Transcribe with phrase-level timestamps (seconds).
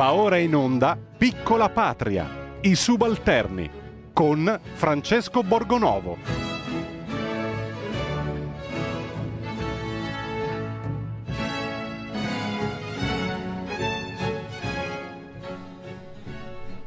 [0.00, 3.70] Va ora in onda Piccola Patria, i subalterni,
[4.14, 6.16] con Francesco Borgonovo.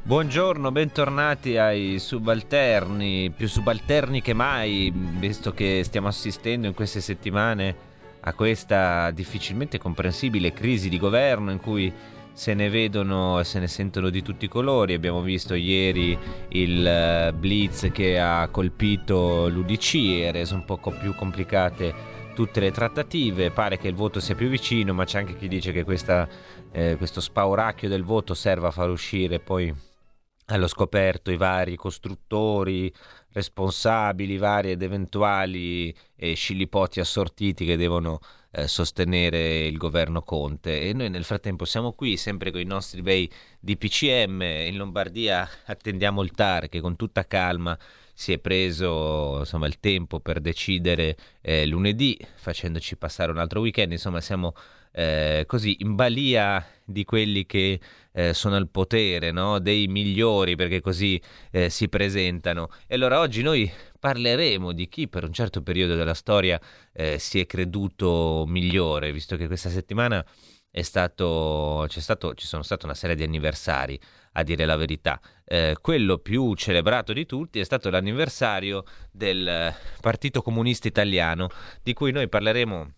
[0.01, 7.91] Buongiorno, bentornati ai subalterni, più subalterni che mai, visto che stiamo assistendo in queste settimane
[8.21, 11.93] a questa difficilmente comprensibile crisi di governo in cui
[12.33, 14.93] se ne vedono e se ne sentono di tutti i colori.
[14.93, 16.17] Abbiamo visto ieri
[16.49, 21.93] il eh, blitz che ha colpito l'UDC e reso un poco più complicate
[22.33, 23.51] tutte le trattative.
[23.51, 26.27] Pare che il voto sia più vicino, ma c'è anche chi dice che questa,
[26.71, 29.73] eh, questo spauracchio del voto serva a far uscire poi
[30.47, 32.93] allo scoperto i vari costruttori,
[33.31, 38.19] responsabili, vari ed eventuali eh, scillipoti assortiti che devono
[38.53, 43.01] eh, sostenere il governo Conte e noi nel frattempo siamo qui sempre con i nostri
[43.01, 43.29] bei
[43.59, 47.77] DPCM in Lombardia attendiamo il TAR che con tutta calma
[48.13, 53.91] si è preso insomma, il tempo per decidere eh, lunedì facendoci passare un altro weekend
[53.91, 54.53] insomma siamo
[54.91, 57.79] eh, così in balia di quelli che
[58.11, 59.57] eh, sono al potere, no?
[59.57, 62.69] dei migliori perché così eh, si presentano.
[62.85, 63.71] E allora oggi noi
[64.03, 66.59] parleremo di chi per un certo periodo della storia
[66.91, 70.25] eh, si è creduto migliore, visto che questa settimana
[70.81, 73.97] stato, stato, ci sono state una serie di anniversari,
[74.33, 75.21] a dire la verità.
[75.45, 81.47] Eh, quello più celebrato di tutti è stato l'anniversario del Partito Comunista Italiano,
[81.81, 82.91] di cui noi parleremo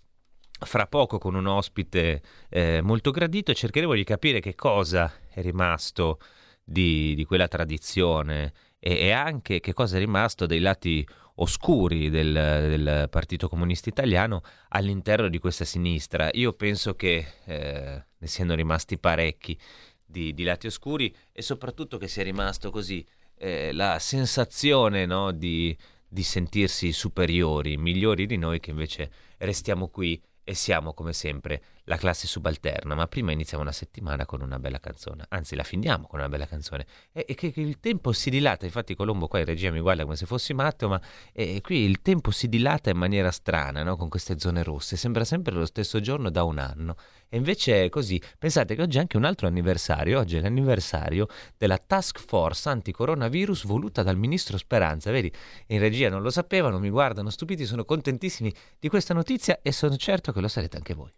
[0.62, 5.40] fra poco con un ospite eh, molto gradito e cercheremo di capire che cosa è
[5.44, 6.18] rimasto
[6.64, 8.54] di, di quella tradizione
[8.88, 11.04] e, e, anche che cosa è rimasto dei lati
[11.38, 16.30] oscuri del, del, Partito Comunista Italiano all'interno di questa sinistra.
[16.34, 19.58] Io penso che eh, ne siano rimasti parecchi
[20.06, 23.04] di, di, lati oscuri e soprattutto che sia rimasto così
[23.38, 25.76] eh, la sensazione no, di,
[26.08, 31.98] di sentirsi superiori, migliori di noi che invece restiamo qui e siamo come sempre la
[31.98, 36.20] classe subalterna, ma prima iniziamo una settimana con una bella canzone, anzi la finiamo con
[36.20, 36.86] una bella canzone.
[37.12, 40.04] E, e che, che, il tempo si dilata, infatti Colombo qua in regia mi guarda
[40.04, 41.02] come se fossi matto, ma
[41.34, 43.98] eh, qui il tempo si dilata in maniera strana, no?
[43.98, 46.96] con queste zone rosse, sembra sempre lo stesso giorno da un anno.
[47.30, 51.28] E invece è così, pensate che oggi è anche un altro anniversario, oggi è l'anniversario
[51.58, 55.32] della task force anti-coronavirus voluta dal ministro Speranza, vedi,
[55.68, 59.98] in regia non lo sapevano, mi guardano stupiti, sono contentissimi di questa notizia e sono
[59.98, 61.12] certo che lo sarete anche voi.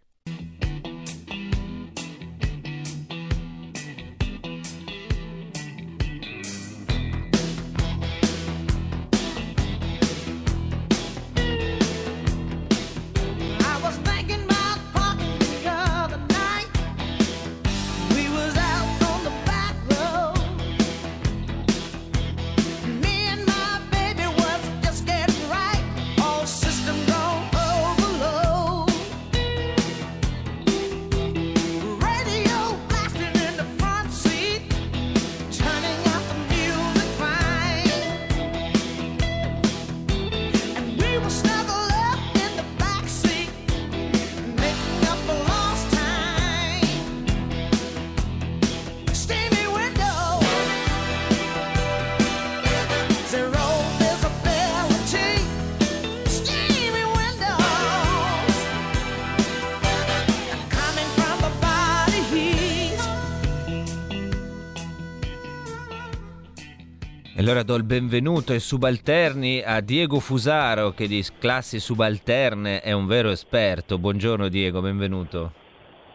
[67.48, 73.06] Allora do il benvenuto ai subalterni a Diego Fusaro che di classi subalterne è un
[73.06, 73.96] vero esperto.
[73.96, 75.52] Buongiorno Diego, benvenuto.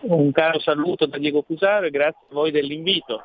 [0.01, 3.19] Un caro saluto da Diego Fusaro e grazie a voi dell'invito.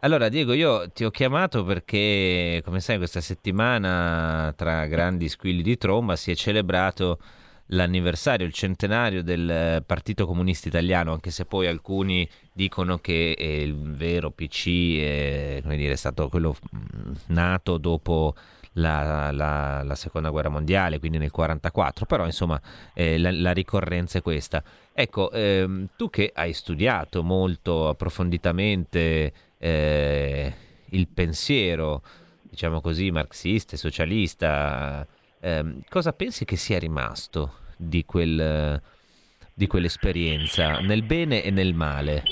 [0.00, 5.76] Allora Diego, io ti ho chiamato perché, come sai, questa settimana tra grandi squilli di
[5.76, 7.18] tromba si è celebrato
[7.66, 14.30] l'anniversario, il centenario del Partito Comunista Italiano, anche se poi alcuni dicono che il vero
[14.30, 14.66] PC
[14.98, 18.34] è, dire, è stato quello mm, nato dopo
[18.76, 22.60] la, la, la, seconda guerra mondiale, quindi nel 1944, però insomma
[22.94, 24.62] eh, la, la, ricorrenza è questa.
[24.92, 30.54] Ecco, ehm, tu che hai studiato molto approfonditamente eh,
[30.90, 32.02] il pensiero,
[32.42, 35.06] diciamo così, marxista e socialista,
[35.46, 38.80] eh, cosa pensi che sia rimasto di, quel,
[39.54, 42.24] di quell'esperienza, nel bene e nel male?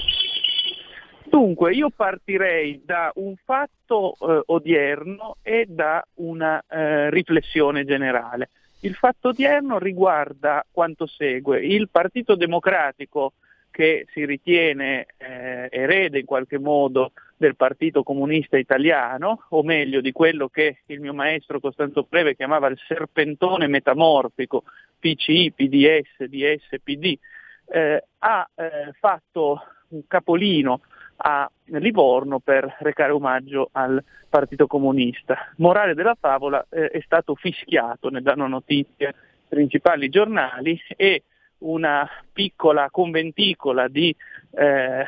[1.23, 8.51] Dunque, io partirei da un fatto eh, odierno e da una eh, riflessione generale.
[8.81, 11.65] Il fatto odierno riguarda quanto segue.
[11.65, 13.33] Il Partito Democratico
[13.71, 17.13] che si ritiene eh, erede in qualche modo
[17.45, 22.69] del Partito Comunista Italiano, o meglio di quello che il mio maestro Costanzo Preve chiamava
[22.69, 24.63] il serpentone metamorfico
[24.99, 27.19] PCI, PDS, DS, PD,
[27.67, 30.81] eh, ha eh, fatto un capolino
[31.17, 35.53] a Livorno per recare omaggio al Partito Comunista.
[35.59, 39.15] Morale della favola eh, è stato fischiato, ne danno notizie
[39.47, 41.25] principali giornali e
[41.59, 44.15] una piccola conventicola di
[44.53, 45.05] eh,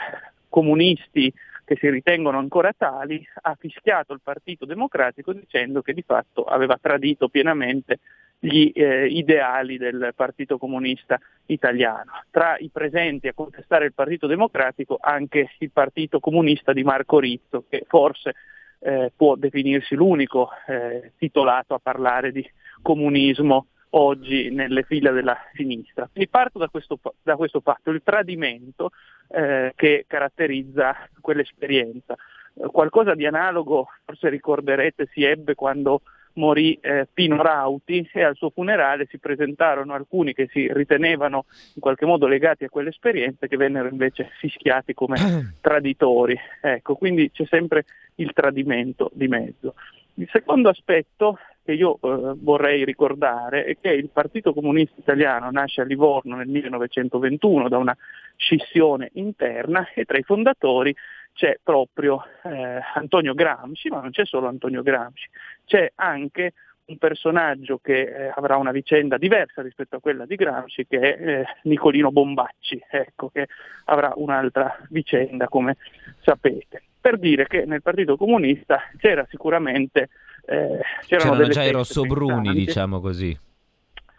[0.51, 1.33] comunisti
[1.67, 6.79] che si ritengono ancora tali, ha fischiato il Partito Democratico dicendo che di fatto aveva
[6.81, 7.99] tradito pienamente
[8.39, 12.23] gli eh, ideali del Partito Comunista Italiano.
[12.31, 17.65] Tra i presenti a contestare il Partito Democratico anche il Partito Comunista di Marco Rizzo,
[17.69, 18.35] che forse
[18.79, 22.49] eh, può definirsi l'unico eh, titolato a parlare di
[22.81, 26.09] comunismo oggi nelle fila della sinistra.
[26.11, 28.91] Quindi parto da questo, da questo fatto, il tradimento
[29.29, 32.17] eh, che caratterizza quell'esperienza.
[32.55, 36.03] Eh, qualcosa di analogo, forse ricorderete, si ebbe quando
[36.37, 41.81] morì eh, Pino Rauti e al suo funerale si presentarono alcuni che si ritenevano in
[41.81, 45.17] qualche modo legati a quell'esperienza che vennero invece fischiati come
[45.61, 46.39] traditori.
[46.61, 47.85] Ecco, quindi c'è sempre
[48.17, 49.75] il tradimento di mezzo.
[50.15, 55.81] Il secondo aspetto che io eh, vorrei ricordare è che il Partito Comunista Italiano nasce
[55.81, 57.97] a Livorno nel 1921 da una
[58.37, 60.95] scissione interna e tra i fondatori
[61.35, 65.29] c'è proprio eh, Antonio Gramsci, ma non c'è solo Antonio Gramsci,
[65.65, 66.53] c'è anche
[66.87, 71.29] un personaggio che eh, avrà una vicenda diversa rispetto a quella di Gramsci, che è
[71.29, 73.49] eh, Nicolino Bombacci, ecco, che
[73.87, 75.77] avrà un'altra vicenda, come
[76.21, 76.85] sapete.
[77.01, 80.09] Per dire che nel Partito Comunista c'era sicuramente...
[80.49, 83.37] Eh, c'erano, c'erano già i rossobruni, diciamo così.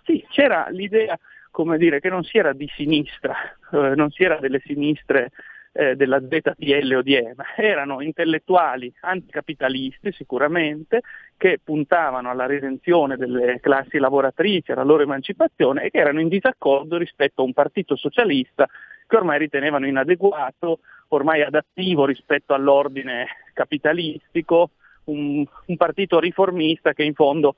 [0.04, 1.18] Sì, c'era l'idea,
[1.52, 3.34] come dire, che non si era di sinistra,
[3.72, 5.32] eh, non si era delle sinistre
[5.72, 11.02] eh, della ZPL odierna, erano intellettuali anticapitalisti sicuramente
[11.38, 16.98] che puntavano alla redenzione delle classi lavoratrici, alla loro emancipazione e che erano in disaccordo
[16.98, 18.68] rispetto a un partito socialista
[19.06, 24.72] che ormai ritenevano inadeguato, ormai adattivo rispetto all'ordine capitalistico,
[25.08, 27.56] un, un partito riformista che in fondo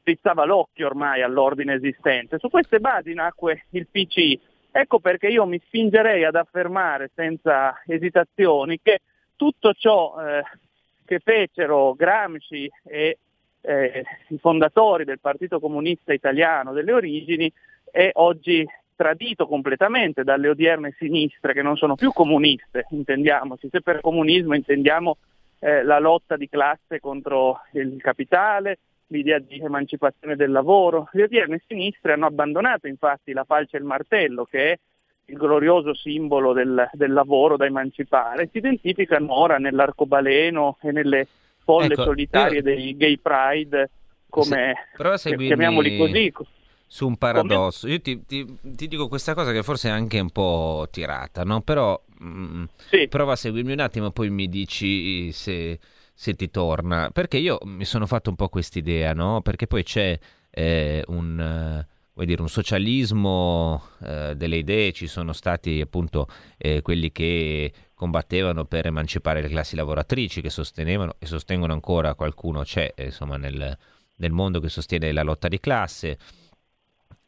[0.00, 2.38] strizzava l'occhio ormai all'ordine esistente.
[2.38, 4.40] Su queste basi nacque il PCI,
[4.72, 9.00] Ecco perché io mi spingerei ad affermare senza esitazioni che
[9.34, 10.42] tutto ciò eh,
[11.04, 13.18] che fecero Gramsci e
[13.62, 17.52] eh, i fondatori del Partito Comunista Italiano delle origini
[17.90, 18.64] è oggi
[18.94, 25.16] tradito completamente dalle odierne sinistre che non sono più comuniste, intendiamoci, se per comunismo intendiamo
[25.60, 28.78] eh, la lotta di classe contro il capitale,
[29.08, 31.08] l'idea di emancipazione del lavoro.
[31.12, 34.78] Le odierne sinistre hanno abbandonato infatti la falce e il martello, che è
[35.26, 41.28] il glorioso simbolo del, del lavoro da emancipare, si identificano ora nell'arcobaleno e nelle
[41.62, 42.62] folle ecco, solitarie io...
[42.62, 43.90] dei gay pride,
[44.28, 44.74] come
[45.16, 46.32] se, chiamiamoli così.
[46.92, 50.30] Su un paradosso, io ti, ti, ti, dico questa cosa che forse è anche un
[50.30, 51.60] po' tirata, no?
[51.60, 53.06] però mm, sì.
[53.06, 55.78] prova a seguirmi un attimo poi mi dici se,
[56.12, 59.40] se ti torna, perché io mi sono fatto un po' quest'idea, no?
[59.40, 60.18] Perché poi c'è
[60.50, 66.26] eh, un, uh, dire, un socialismo uh, delle idee, ci sono stati appunto
[66.58, 72.64] eh, quelli che combattevano per emancipare le classi lavoratrici, che sostenevano e sostengono ancora qualcuno
[72.64, 73.78] c'è insomma nel,
[74.16, 76.18] nel mondo che sostiene la lotta di classe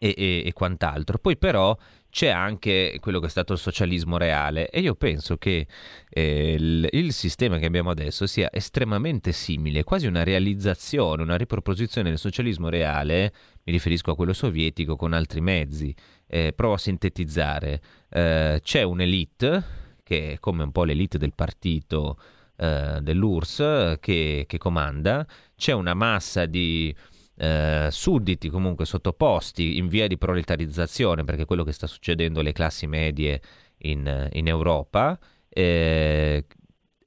[0.02, 1.18] e, e, e quant'altro.
[1.18, 1.76] Poi però
[2.10, 5.66] c'è anche quello che è stato il socialismo reale e io penso che
[6.10, 12.10] eh, il, il, sistema che abbiamo adesso sia estremamente simile, quasi una realizzazione, una riproposizione
[12.10, 13.32] del socialismo reale,
[13.62, 15.94] mi riferisco a quello sovietico con altri mezzi.
[16.26, 17.80] Eh, provo a sintetizzare,
[18.10, 22.18] eh, c'è un'elite che è come un po' l'elite del partito
[22.56, 25.24] eh, dell'URSS che, che comanda,
[25.56, 26.94] c'è una massa di
[27.42, 32.52] eh, sudditi comunque sottoposti in via di proletarizzazione, perché è quello che sta succedendo alle
[32.52, 33.40] classi medie
[33.78, 35.18] in, in Europa,
[35.48, 36.44] eh,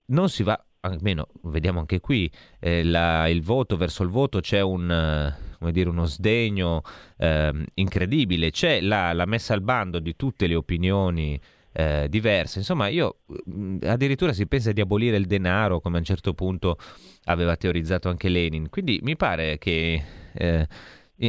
[0.07, 4.59] non si va, almeno vediamo anche qui, eh, la, il voto verso il voto c'è
[4.59, 6.81] un, come dire, uno sdegno
[7.15, 11.39] ehm, incredibile, c'è la, la messa al bando di tutte le opinioni
[11.71, 12.59] eh, diverse.
[12.59, 16.77] Insomma, io mm, addirittura si pensa di abolire il denaro, come a un certo punto
[17.23, 18.67] aveva teorizzato anche Lenin.
[18.69, 20.67] Quindi mi pare che eh,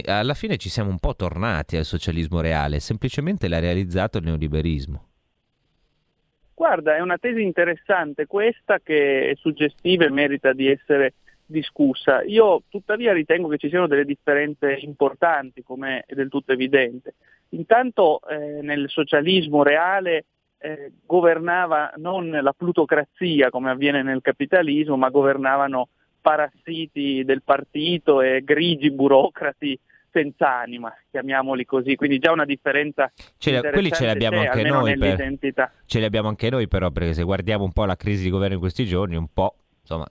[0.07, 5.05] alla fine ci siamo un po' tornati al socialismo reale, semplicemente l'ha realizzato il neoliberismo.
[6.55, 12.23] Guarda, è una tesi interessante questa che è suggestiva e merita di essere discussa.
[12.23, 17.15] Io tuttavia ritengo che ci siano delle differenze importanti, come è del tutto evidente.
[17.51, 20.25] Intanto eh, nel socialismo reale
[20.59, 25.91] eh, governava non la plutocrazia come avviene nel capitalismo, ma governavano
[26.27, 29.79] parassiti del partito e grigi burocrati
[30.11, 33.13] senza anima, chiamiamoli così, quindi già una differenza.
[33.39, 35.39] Ce quelli ce li abbiamo anche noi, per,
[35.87, 38.55] ce li abbiamo anche noi però, perché se guardiamo un po' la crisi di governo
[38.55, 40.09] in questi giorni, un po', insomma,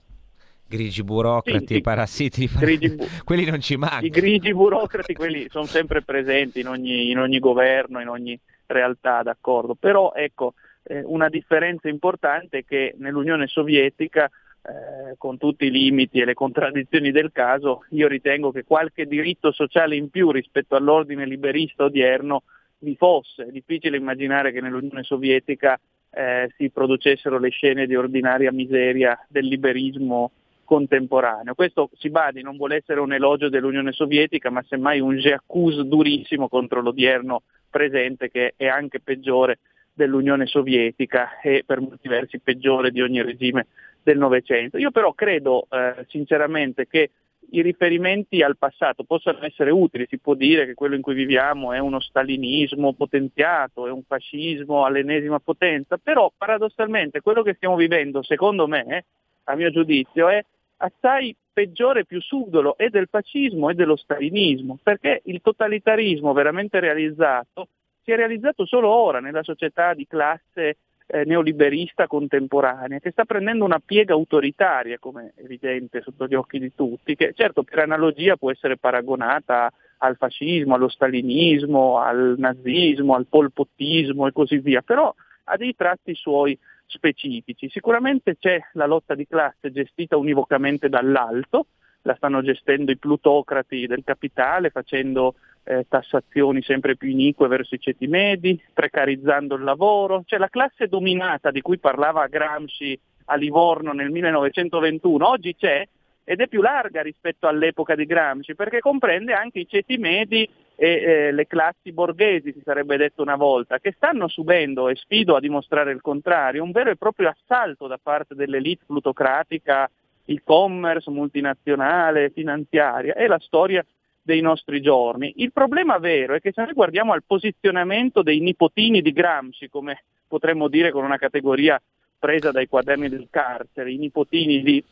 [0.66, 1.80] grigi burocrati, sì, sì.
[1.82, 4.06] parassiti, bu- quelli non ci mancano.
[4.06, 9.22] I grigi burocrati, quelli sono sempre presenti in ogni, in ogni governo, in ogni realtà,
[9.22, 10.54] d'accordo, però ecco,
[10.84, 14.30] eh, una differenza importante è che nell'Unione Sovietica
[14.66, 19.52] eh, con tutti i limiti e le contraddizioni del caso, io ritengo che qualche diritto
[19.52, 22.42] sociale in più rispetto all'ordine liberista odierno
[22.78, 23.46] vi fosse.
[23.46, 25.78] È difficile immaginare che nell'Unione Sovietica
[26.10, 30.32] eh, si producessero le scene di ordinaria miseria del liberismo
[30.64, 31.54] contemporaneo.
[31.54, 36.48] Questo si badi, non vuole essere un elogio dell'Unione Sovietica, ma semmai un j'accuse durissimo
[36.48, 39.60] contro l'odierno presente che è anche peggiore
[39.92, 43.66] dell'Unione Sovietica e per molti versi peggiore di ogni regime
[44.06, 44.78] del Novecento.
[44.78, 47.10] Io però credo eh, sinceramente che
[47.50, 51.72] i riferimenti al passato possano essere utili, si può dire che quello in cui viviamo
[51.72, 58.22] è uno stalinismo potenziato, è un fascismo all'ennesima potenza, però paradossalmente quello che stiamo vivendo,
[58.22, 59.06] secondo me,
[59.44, 60.44] a mio giudizio, è
[60.78, 66.78] assai peggiore e più subdolo e del fascismo e dello stalinismo, perché il totalitarismo veramente
[66.78, 67.68] realizzato
[68.04, 73.64] si è realizzato solo ora nella società di classe eh, neoliberista contemporanea, che sta prendendo
[73.64, 78.36] una piega autoritaria, come è evidente sotto gli occhi di tutti, che certo per analogia
[78.36, 85.14] può essere paragonata al fascismo, allo stalinismo, al nazismo, al polpottismo e così via, però
[85.44, 87.68] ha dei tratti suoi specifici.
[87.68, 91.66] Sicuramente c'è la lotta di classe gestita univocamente dall'alto,
[92.06, 95.34] la stanno gestendo i plutocrati del capitale facendo
[95.64, 100.86] eh, tassazioni sempre più inique verso i ceti medi, precarizzando il lavoro, cioè la classe
[100.86, 105.86] dominata di cui parlava Gramsci a Livorno nel 1921 oggi c'è
[106.22, 110.88] ed è più larga rispetto all'epoca di Gramsci perché comprende anche i ceti medi e
[110.88, 115.40] eh, le classi borghesi, si sarebbe detto una volta, che stanno subendo, e sfido a
[115.40, 119.90] dimostrare il contrario, un vero e proprio assalto da parte dell'elite plutocratica,
[120.26, 123.14] e-commerce, multinazionale, finanziaria.
[123.14, 123.84] È la storia
[124.20, 125.34] dei nostri giorni.
[125.36, 130.02] Il problema vero è che se noi guardiamo al posizionamento dei nipotini di Gramsci, come
[130.26, 131.80] potremmo dire con una categoria
[132.18, 134.82] presa dai quaderni del carcere, i nipotini di...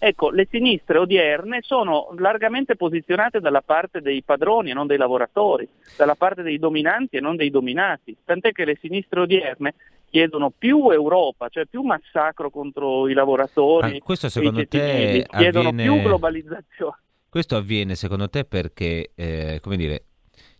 [0.00, 5.66] Ecco, le sinistre odierne sono largamente posizionate dalla parte dei padroni e non dei lavoratori,
[5.96, 9.74] dalla parte dei dominanti e non dei dominati, tant'è che le sinistre odierne
[10.10, 13.96] chiedono più Europa, cioè più massacro contro i lavoratori.
[13.96, 15.92] Ah, questo secondo te chiedono avviene...
[15.92, 16.96] più globalizzazione.
[17.28, 20.04] Questo avviene secondo te perché, eh, come dire,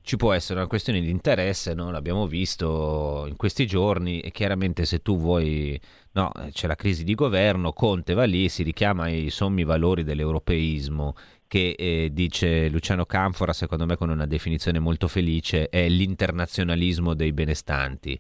[0.03, 1.91] ci può essere una questione di interesse, no?
[1.91, 5.79] l'abbiamo visto in questi giorni e chiaramente se tu vuoi,
[6.13, 11.15] no, c'è la crisi di governo, Conte va lì, si richiama ai sommi valori dell'europeismo
[11.47, 17.33] che eh, dice Luciano Canfora, secondo me con una definizione molto felice, è l'internazionalismo dei
[17.33, 18.19] benestanti.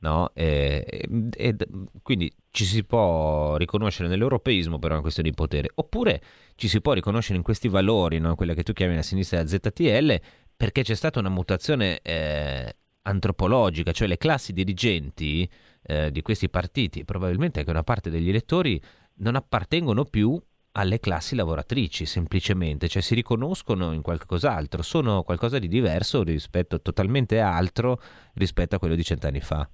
[0.00, 0.30] No?
[0.32, 1.56] E, e,
[2.02, 6.22] quindi ci si può riconoscere nell'europeismo per una questione di potere, oppure
[6.54, 8.34] ci si può riconoscere in questi valori, no?
[8.36, 10.20] quella che tu chiami la sinistra della ZTL,
[10.56, 15.48] perché c'è stata una mutazione eh, antropologica, cioè le classi dirigenti
[15.82, 18.80] eh, di questi partiti, probabilmente anche una parte degli elettori,
[19.16, 20.40] non appartengono più
[20.72, 27.40] alle classi lavoratrici semplicemente, cioè si riconoscono in qualcos'altro, sono qualcosa di diverso rispetto totalmente
[27.40, 28.00] altro
[28.34, 29.68] rispetto a quello di cent'anni fa.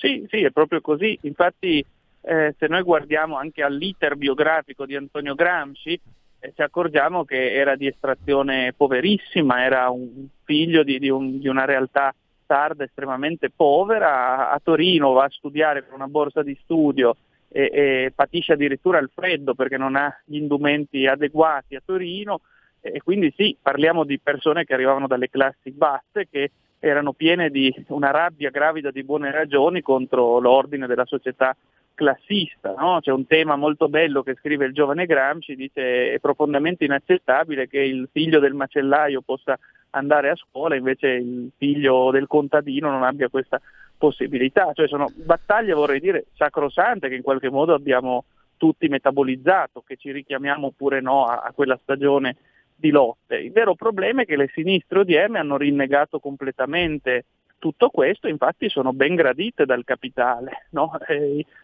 [0.00, 1.16] Sì, sì, è proprio così.
[1.22, 1.84] Infatti
[2.22, 6.00] eh, se noi guardiamo anche all'iter biografico di Antonio Gramsci,
[6.40, 11.48] eh, ci accorgiamo che era di estrazione poverissima, era un figlio di, di, un, di
[11.48, 12.14] una realtà
[12.46, 17.14] sarda estremamente povera, a Torino va a studiare con una borsa di studio
[17.48, 22.40] e, e patisce addirittura il freddo perché non ha gli indumenti adeguati a Torino
[22.80, 27.72] e quindi sì, parliamo di persone che arrivavano dalle classi basse che erano piene di
[27.88, 31.54] una rabbia gravida di buone ragioni contro l'ordine della società
[31.94, 32.74] classista.
[32.76, 32.98] No?
[33.00, 37.80] C'è un tema molto bello che scrive il giovane Gramsci, dice è profondamente inaccettabile che
[37.80, 39.58] il figlio del macellaio possa
[39.90, 43.60] andare a scuola, invece il figlio del contadino non abbia questa
[43.98, 44.70] possibilità.
[44.72, 48.24] Cioè sono battaglie, vorrei dire, sacrosante che in qualche modo abbiamo
[48.56, 52.36] tutti metabolizzato, che ci richiamiamo oppure no a, a quella stagione
[52.80, 53.36] di lotte.
[53.36, 57.26] Il vero problema è che le sinistre odierne hanno rinnegato completamente
[57.58, 60.66] tutto questo, infatti sono ben gradite dal capitale.
[60.70, 60.90] No?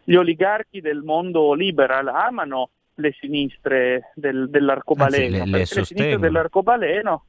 [0.04, 6.18] gli oligarchi del mondo liberal amano le sinistre del, dell'arcobaleno, Anzi, le, le, le sinistre
[6.18, 7.24] dell'arcobaleno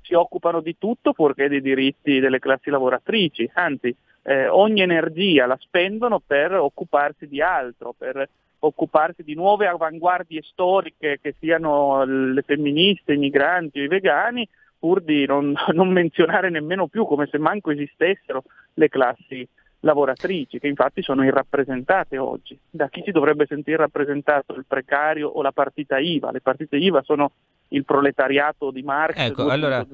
[0.00, 5.56] si occupano di tutto fuorché dei diritti delle classi lavoratrici, anzi eh, ogni energia la
[5.60, 8.28] spendono per occuparsi di altro, per
[8.66, 15.02] occuparsi di nuove avanguardie storiche che siano le femministe, i migranti o i vegani, pur
[15.02, 18.44] di non, non menzionare nemmeno più come se manco esistessero
[18.74, 19.46] le classi
[19.80, 22.58] lavoratrici, che infatti sono irrappresentate oggi.
[22.70, 26.32] Da chi si dovrebbe sentire rappresentato il precario o la partita IVA?
[26.32, 27.32] Le partite IVA sono
[27.68, 29.84] il proletariato di Marx ecco, allora,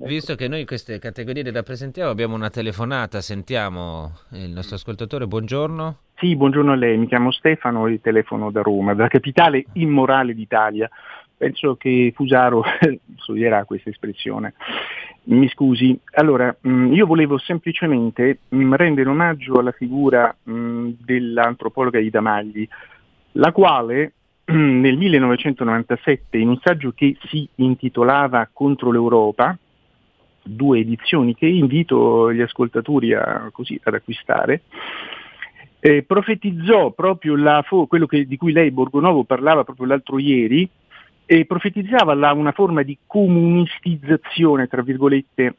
[0.00, 5.98] Visto che noi queste categorie le rappresentiamo, abbiamo una telefonata, sentiamo il nostro ascoltatore, buongiorno.
[6.16, 10.88] Sì, buongiorno a lei, mi chiamo Stefano e telefono da Roma, dalla capitale immorale d'Italia.
[11.36, 12.62] Penso che Fusaro
[13.16, 14.54] studierà questa espressione.
[15.24, 15.98] Mi scusi.
[16.14, 22.68] Allora, mm, io volevo semplicemente mm, rendere omaggio alla figura mm, dell'antropologa Ida Magli,
[23.32, 24.12] la quale
[24.52, 29.56] nel 1997 in un saggio che si intitolava Contro l'Europa,
[30.42, 34.62] due edizioni che invito gli ascoltatori a, così, ad acquistare,
[35.78, 40.68] eh, profetizzò proprio la, quello che, di cui lei Borgonovo parlava proprio l'altro ieri,
[41.32, 45.56] e profetizzava la, una forma di comunistizzazione, tra virgolette,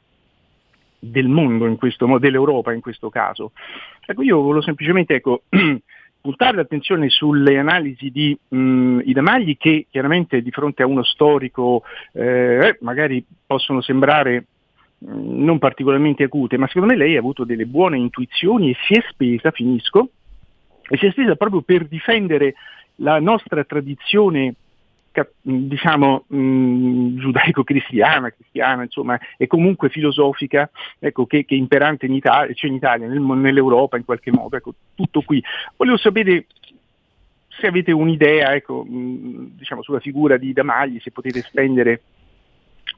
[1.00, 3.53] del mondo in questo modo, dell'Europa in questo caso.
[4.05, 5.43] Ecco, io volevo semplicemente ecco,
[6.22, 11.84] puntare l'attenzione sulle analisi di mh, Ida Magli che chiaramente di fronte a uno storico
[12.13, 14.46] eh, magari possono sembrare
[15.04, 19.04] non particolarmente acute, ma secondo me lei ha avuto delle buone intuizioni e si è
[19.10, 20.10] spesa, finisco,
[20.88, 22.54] e si è spesa proprio per difendere
[22.98, 24.54] la nostra tradizione
[25.41, 32.53] diciamo mh, giudaico-cristiana, cristiana, insomma, e comunque filosofica, ecco, che, che, è imperante in Italia,
[32.53, 35.44] cioè in Italia, nel, nell'Europa in qualche modo, ecco, tutto qui.
[35.75, 36.46] Volevo sapere
[37.50, 42.01] se avete un'idea, ecco, mh, diciamo, sulla figura di Damagli, se potete spendere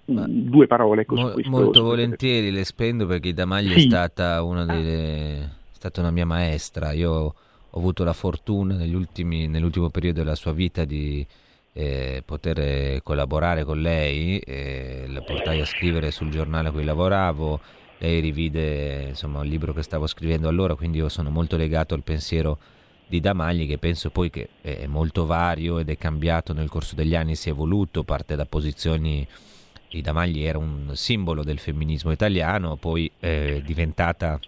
[0.06, 3.86] due parole ecco, mo- questo, Molto volentieri le spendo perché Damagli sì.
[3.86, 5.44] è stata una delle...
[5.44, 10.52] è stata una mia maestra, io ho avuto la fortuna ultimi, nell'ultimo periodo della sua
[10.52, 11.26] vita di
[11.74, 17.60] eh, poter collaborare con lei, eh, la portai a scrivere sul giornale a cui lavoravo,
[17.98, 22.04] lei rivide insomma, il libro che stavo scrivendo allora, quindi io sono molto legato al
[22.04, 22.60] pensiero
[23.08, 27.16] di Damagli che penso poi che è molto vario ed è cambiato nel corso degli
[27.16, 29.28] anni, si è evoluto, parte da posizioni
[29.90, 34.40] di Damagli era un simbolo del femminismo italiano, poi è diventata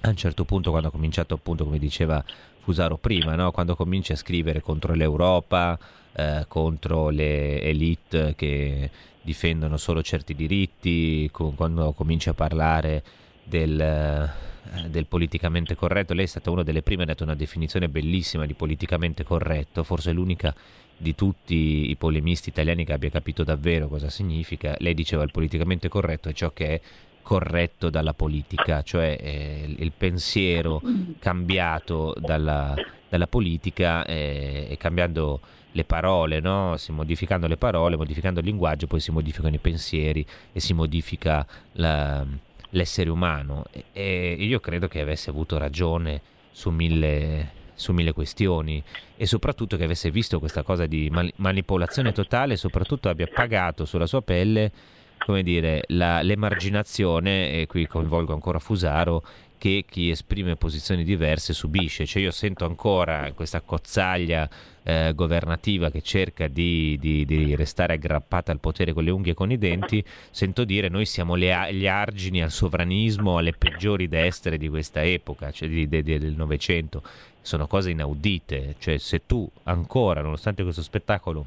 [0.00, 2.24] a un certo punto quando ha cominciato appunto come diceva
[2.60, 3.50] Fusaro prima, no?
[3.50, 5.78] quando comincia a scrivere contro l'Europa,
[6.18, 8.90] eh, contro le elite che
[9.22, 13.04] difendono solo certi diritti, con, quando comincia a parlare
[13.44, 16.14] del, eh, del, politicamente corretto.
[16.14, 20.10] Lei è stata una delle prime, ha dato una definizione bellissima di politicamente corretto, forse
[20.10, 20.52] l'unica
[20.96, 24.74] di tutti i polemisti italiani che abbia capito davvero cosa significa.
[24.78, 26.80] Lei diceva il politicamente corretto è ciò che è
[27.22, 30.82] corretto dalla politica, cioè eh, il pensiero
[31.20, 32.74] cambiato dalla,
[33.08, 35.40] dalla politica eh, e cambiando
[35.78, 36.76] le parole, no?
[36.76, 41.46] si modificando le parole, modificando il linguaggio, poi si modificano i pensieri e si modifica
[41.72, 42.26] la,
[42.70, 43.64] l'essere umano.
[43.70, 48.82] E, e, io credo che avesse avuto ragione su mille, su mille questioni
[49.16, 53.84] e soprattutto che avesse visto questa cosa di mal- manipolazione totale e soprattutto abbia pagato
[53.84, 54.72] sulla sua pelle
[55.18, 59.22] come dire, la, l'emarginazione, e qui coinvolgo ancora Fusaro,
[59.58, 62.06] che chi esprime posizioni diverse subisce.
[62.06, 64.48] Cioè io sento ancora questa cozzaglia
[64.84, 69.34] eh, governativa che cerca di, di, di, restare aggrappata al potere con le unghie e
[69.34, 74.56] con i denti, sento dire noi siamo le, gli argini al sovranismo, alle peggiori destre
[74.56, 77.02] di questa epoca, cioè di, del Novecento.
[77.42, 78.76] Sono cose inaudite.
[78.78, 81.44] Cioè se tu ancora, nonostante questo spettacolo,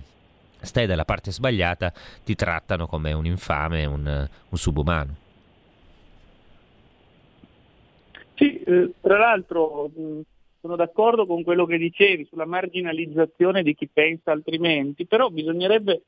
[0.60, 1.91] stai dalla parte sbagliata,
[2.24, 5.15] ti trattano come un infame, un, un subumano.
[8.42, 10.22] Sì, eh, tra l'altro mh,
[10.62, 16.02] sono d'accordo con quello che dicevi sulla marginalizzazione di chi pensa altrimenti, però bisognerebbe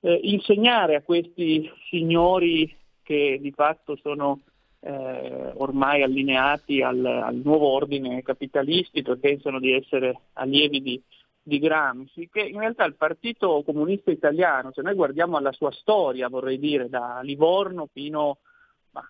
[0.00, 4.40] eh, insegnare a questi signori che di fatto sono
[4.80, 11.02] eh, ormai allineati al, al, nuovo ordine capitalistico e pensano di essere allievi di,
[11.42, 16.30] di Gramsci, che in realtà il Partito Comunista Italiano, se noi guardiamo alla sua storia,
[16.30, 18.38] vorrei dire, da Livorno fino,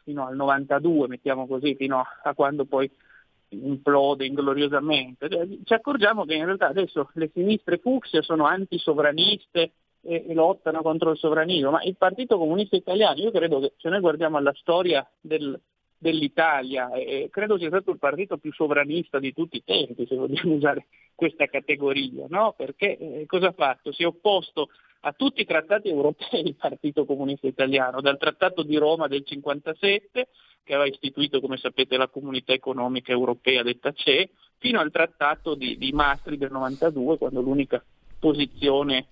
[0.05, 2.90] fino al 92, mettiamo così, fino a quando poi
[3.49, 10.25] implode ingloriosamente, cioè, ci accorgiamo che in realtà adesso le sinistre fucsia sono antisovraniste e,
[10.29, 14.01] e lottano contro il sovranismo, ma il Partito Comunista Italiano, io credo che se noi
[14.01, 15.59] guardiamo alla storia del,
[16.03, 20.55] dell'Italia e credo sia stato il partito più sovranista di tutti i tempi, se vogliamo
[20.59, 22.55] usare questa categoria, no?
[22.57, 23.93] perché eh, cosa ha fatto?
[23.93, 24.69] Si è opposto
[25.05, 30.29] a tutti i trattati europei il Partito Comunista Italiano, dal Trattato di Roma del 57,
[30.65, 35.77] che aveva istituito, come sapete, la Comunità Economica Europea detta CE, fino al Trattato di,
[35.79, 37.83] di Maastricht del 92, quando l'unica
[38.19, 39.07] posizione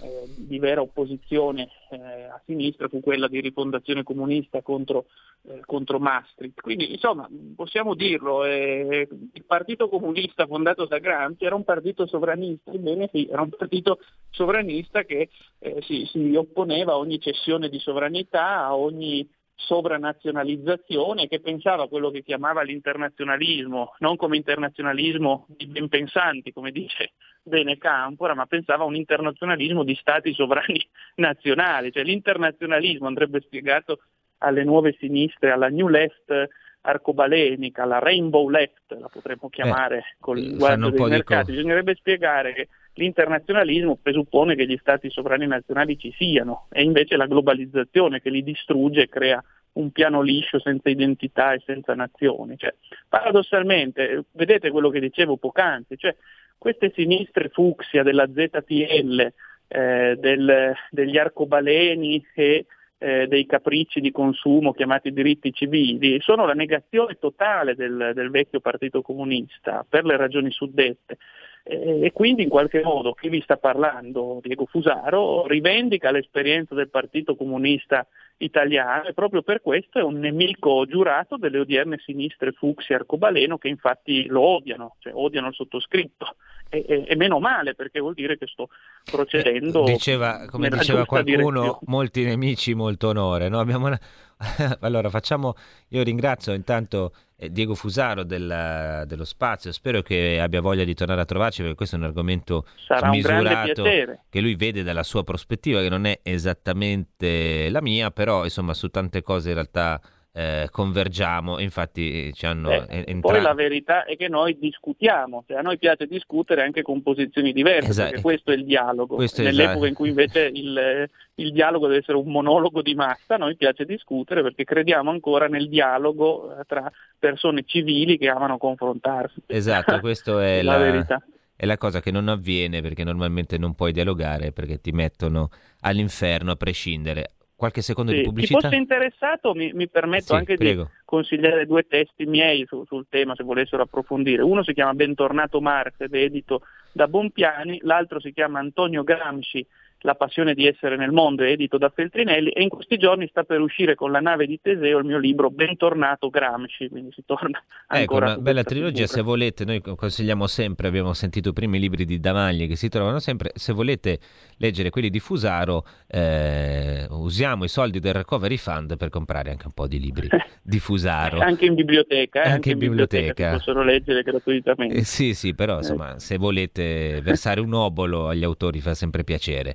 [0.00, 5.06] eh, di vera opposizione eh, a sinistra fu quella di rifondazione comunista contro,
[5.42, 6.60] eh, contro Maastricht.
[6.60, 12.72] Quindi insomma possiamo dirlo, eh, il partito comunista fondato da Gramsci era un partito sovranista,
[12.72, 13.98] ebbene sì, era un partito
[14.30, 19.28] sovranista che eh, si, si opponeva a ogni cessione di sovranità, a ogni
[19.66, 26.70] sovranazionalizzazione che pensava a quello che chiamava l'internazionalismo, non come internazionalismo di ben pensanti, come
[26.70, 33.40] dice Bene Campora, ma pensava a un internazionalismo di stati sovrani nazionali, cioè l'internazionalismo andrebbe
[33.40, 34.00] spiegato
[34.38, 36.48] alle nuove sinistre, alla New Left
[36.82, 42.54] arcobalenica, la Rainbow Left, la potremmo eh, chiamare eh, col linguaggio dei mercati, bisognerebbe spiegare
[42.54, 48.30] che l'internazionalismo presuppone che gli stati sovrani nazionali ci siano, è invece la globalizzazione che
[48.30, 52.56] li distrugge e crea un piano liscio senza identità e senza nazioni.
[52.56, 52.74] Cioè,
[53.08, 56.14] paradossalmente, vedete quello che dicevo poc'anzi, cioè,
[56.58, 59.32] queste sinistre fucsia della ZTL,
[59.68, 62.66] eh, del, degli arcobaleni e
[62.98, 68.60] eh, dei capricci di consumo chiamati diritti civili, sono la negazione totale del, del vecchio
[68.60, 71.16] Partito Comunista per le ragioni suddette.
[71.62, 77.36] E quindi in qualche modo chi vi sta parlando, Diego Fusaro, rivendica l'esperienza del Partito
[77.36, 78.06] Comunista
[78.38, 83.58] italiano e proprio per questo è un nemico giurato delle odierne sinistre Fuxi e Arcobaleno
[83.58, 86.36] che infatti lo odiano, cioè odiano il sottoscritto.
[86.72, 88.68] E, e, e, meno male perché vuol dire che sto
[89.04, 89.86] procedendo.
[89.86, 91.78] Eh, diceva, come diceva qualcuno, direzione.
[91.86, 93.48] molti nemici, molto onore.
[93.48, 93.60] No?
[93.62, 93.98] Una...
[94.80, 95.54] allora facciamo,
[95.88, 101.20] io ringrazio intanto eh, Diego Fusaro del, dello spazio, spero che abbia voglia di tornare
[101.20, 105.24] a trovarci perché questo è un argomento Sarà smisurato un che lui vede dalla sua
[105.24, 110.00] prospettiva, che non è esattamente la mia, però insomma su tante cose in realtà
[110.32, 113.20] eh, convergiamo, infatti ci hanno eh, entrato.
[113.20, 117.52] Poi la verità è che noi discutiamo, cioè a noi piace discutere anche con posizioni
[117.52, 118.08] diverse, esatto.
[118.10, 119.16] perché questo è il dialogo.
[119.16, 119.86] Questo Nell'epoca esatto.
[119.86, 123.84] in cui invece il, il, dialogo deve essere un monologo di massa, a noi piace
[123.84, 129.42] discutere perché crediamo ancora nel dialogo eh, tra persone civili che amano confrontarsi.
[129.46, 131.24] Esatto, questa è la, la verità
[131.60, 136.52] è la cosa che non avviene perché normalmente non puoi dialogare perché ti mettono all'inferno
[136.52, 138.58] a prescindere qualche secondo sì, di pubblicità.
[138.58, 140.84] Chi fosse interessato mi, mi permetto sì, anche prego.
[140.84, 144.40] di consigliare due testi miei su, sul tema se volessero approfondire.
[144.40, 149.64] Uno si chiama Bentornato Marx ed è edito da Bompiani, l'altro si chiama Antonio Gramsci
[150.00, 153.44] la passione di essere nel mondo, è edito da Feltrinelli e in questi giorni sta
[153.44, 157.62] per uscire con la nave di Teseo il mio libro Bentornato Gramsci, quindi si torna
[157.88, 159.16] ecco, una bella trilogia, figura.
[159.16, 163.18] se volete, noi consigliamo sempre, abbiamo sentito prima i libri di Damagli che si trovano
[163.18, 164.18] sempre, se volete
[164.56, 169.72] leggere quelli di Fusaro, eh, usiamo i soldi del Recovery Fund per comprare anche un
[169.72, 170.28] po' di libri
[170.62, 171.40] di Fusaro.
[171.40, 173.26] anche in biblioteca, eh, anche, anche in biblioteca.
[173.26, 173.56] biblioteca.
[173.56, 174.94] possono leggere gratuitamente.
[174.94, 179.74] Eh, sì, sì, però insomma, se volete versare un obolo agli autori fa sempre piacere.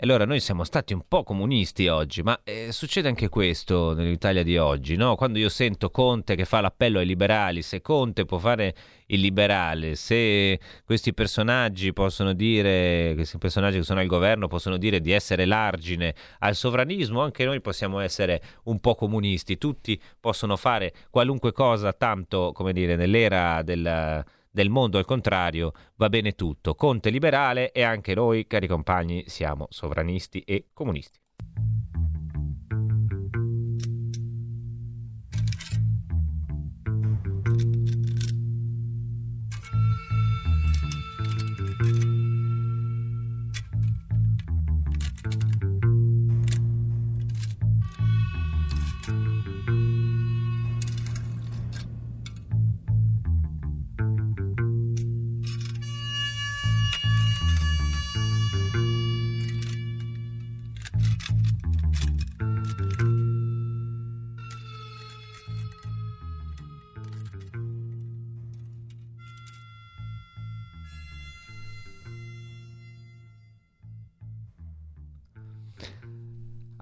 [0.00, 4.56] Allora noi siamo stati un po' comunisti oggi, ma eh, succede anche questo nell'Italia di
[4.56, 5.16] oggi, no?
[5.16, 9.96] Quando io sento Conte che fa l'appello ai liberali, se Conte può fare il liberale,
[9.96, 15.46] se questi personaggi possono dire, questi personaggi che sono al governo possono dire di essere
[15.46, 21.92] l'argine al sovranismo, anche noi possiamo essere un po' comunisti, tutti possono fare qualunque cosa,
[21.92, 24.24] tanto come dire, nell'era della
[24.58, 26.74] del mondo al contrario va bene tutto.
[26.74, 31.20] Conte liberale e anche noi, cari compagni, siamo sovranisti e comunisti.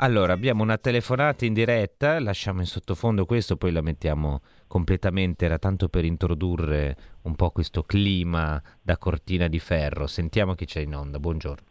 [0.07, 5.59] Allora, abbiamo una telefonata in diretta, lasciamo in sottofondo questo, poi la mettiamo completamente, era
[5.59, 10.07] tanto per introdurre un po' questo clima da cortina di ferro.
[10.07, 11.67] Sentiamo chi c'è in onda, buongiorno.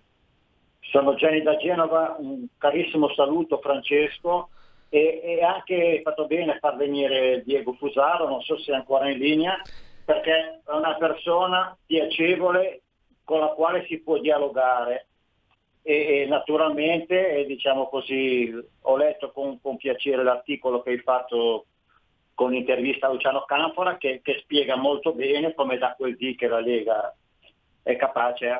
[0.81, 4.49] Sono Gianni da Genova, un carissimo saluto Francesco
[4.89, 9.17] e, e anche fatto bene far venire Diego Fusaro, non so se è ancora in
[9.17, 9.61] linea,
[10.03, 12.81] perché è una persona piacevole
[13.23, 15.07] con la quale si può dialogare
[15.87, 21.67] e, e naturalmente, diciamo così, ho letto con, con, piacere l'articolo che hai fatto
[22.33, 26.47] con l'intervista a Luciano Canfora che, che, spiega molto bene come da quel dì che
[26.47, 27.15] la Lega
[27.83, 28.51] è capace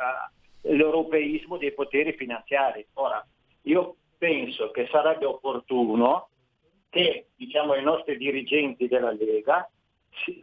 [0.61, 2.85] all'europeismo dei poteri finanziari.
[2.93, 3.25] Ora,
[3.63, 6.29] io penso che sarebbe opportuno
[6.91, 9.67] che diciamo, i nostri dirigenti della Lega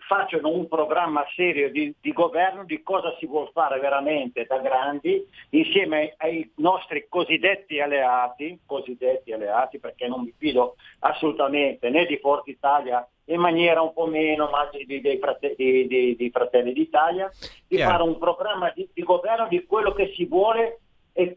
[0.07, 5.27] facciano un programma serio di, di, governo di cosa si vuole fare veramente da grandi
[5.51, 12.51] insieme ai nostri cosiddetti alleati, cosiddetti alleati perché non mi fido assolutamente né di Forza
[12.51, 17.31] Italia in maniera un po' meno ma di, dei fratelli, di, di fratelli d'Italia,
[17.67, 17.89] di yeah.
[17.89, 20.81] fare un programma di, di, governo di quello che si vuole
[21.13, 21.37] e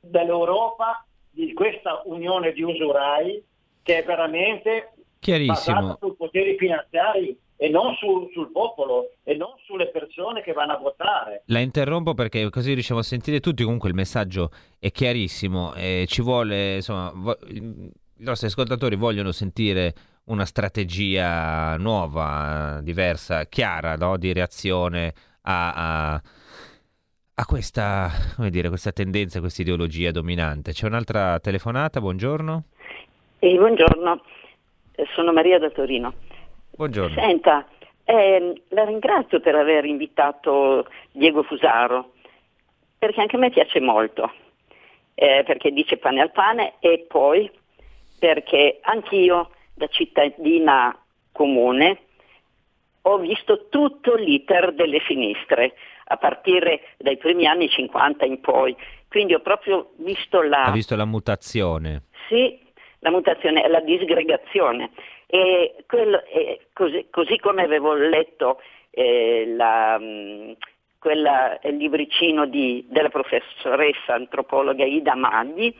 [0.00, 3.42] dall'Europa, di questa unione di usurai
[3.82, 9.88] che è veramente basata sui poteri finanziari e non su, sul popolo e non sulle
[9.88, 11.42] persone che vanno a votare.
[11.46, 16.22] La interrompo perché così riusciamo a sentire tutti, comunque il messaggio è chiarissimo e ci
[16.22, 24.16] vuole, insomma, vo- i nostri ascoltatori vogliono sentire una strategia nuova, diversa, chiara no?
[24.16, 26.22] di reazione a, a,
[27.34, 28.10] a questa,
[28.50, 30.72] dire, questa tendenza, questa ideologia dominante.
[30.72, 32.64] C'è un'altra telefonata, buongiorno.
[33.38, 34.22] Eh, buongiorno,
[35.14, 36.14] sono Maria da Torino.
[36.76, 37.18] Buongiorno.
[37.18, 37.66] Senta,
[38.04, 42.12] eh, la ringrazio per aver invitato Diego Fusaro,
[42.98, 44.30] perché anche a me piace molto,
[45.14, 47.50] eh, perché dice pane al pane e poi
[48.18, 50.96] perché anch'io da cittadina
[51.32, 52.00] comune
[53.02, 55.74] ho visto tutto l'iter delle sinistre,
[56.08, 58.76] a partire dai primi anni 50 in poi,
[59.08, 60.64] quindi ho proprio visto la...
[60.64, 62.04] Ha visto la mutazione?
[62.28, 62.58] Sì,
[63.00, 64.90] la mutazione, la disgregazione.
[65.26, 68.60] E quello, e così, così, come avevo letto
[68.90, 70.56] eh, la, mh,
[70.98, 75.74] quella, il libricino di, della professoressa antropologa Ida Magli,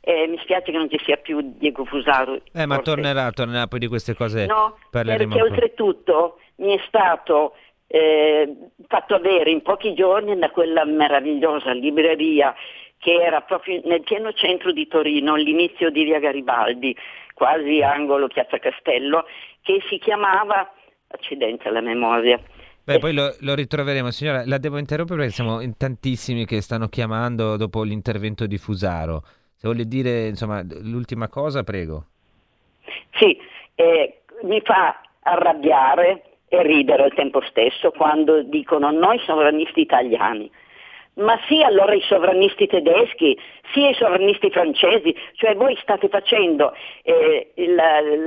[0.00, 2.40] eh, mi spiace che non ci sia più Diego Fusaro.
[2.52, 4.46] Eh, ma tornerà, tornerà poi di queste cose.
[4.46, 7.54] No, perché oltretutto mi è stato
[7.86, 12.54] eh, fatto avere in pochi giorni da quella meravigliosa libreria
[13.02, 16.96] che era proprio nel pieno centro di Torino, all'inizio di Via Garibaldi,
[17.34, 19.26] quasi angolo Piazza Castello,
[19.60, 20.72] che si chiamava,
[21.08, 22.40] accidente alla memoria,
[22.84, 24.44] Beh, poi lo, lo, ritroveremo, signora.
[24.46, 29.22] La devo interrompere perché siamo in tantissimi che stanno chiamando dopo l'intervento di Fusaro.
[29.56, 32.06] Se vuole dire insomma, l'ultima cosa, prego.
[33.14, 33.36] Sì,
[33.74, 40.50] eh, mi fa arrabbiare e ridere al tempo stesso quando dicono noi sovranisti italiani
[41.14, 43.38] ma sì allora i sovranisti tedeschi,
[43.72, 47.74] sia i sovranisti francesi, cioè voi state facendo eh, il,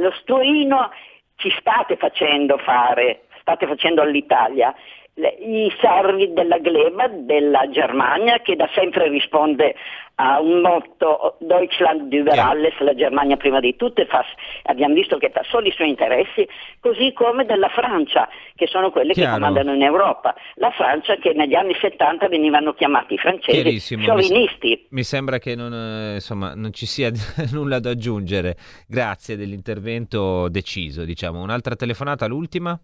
[0.02, 0.92] lo stuino,
[1.38, 4.74] ci state facendo fare, state facendo all'Italia
[5.16, 9.76] i servi della gleba della Germania che da sempre risponde
[10.16, 14.24] a un motto Deutschland über alles, la Germania prima di tutto e fa,
[14.64, 16.48] abbiamo visto che fa solo i suoi interessi,
[16.80, 19.34] così come della Francia che sono quelle Chiaro.
[19.34, 20.36] che comandano in Europa.
[20.56, 24.68] La Francia che negli anni 70 venivano chiamati francesi sciovinisti.
[24.68, 27.12] Mi, mi, sembra che non, eh, insomma, non ci sia
[27.52, 28.56] nulla da aggiungere.
[28.88, 31.04] Grazie dell'intervento deciso.
[31.04, 31.42] Diciamo.
[31.42, 32.80] Un'altra telefonata, l'ultima?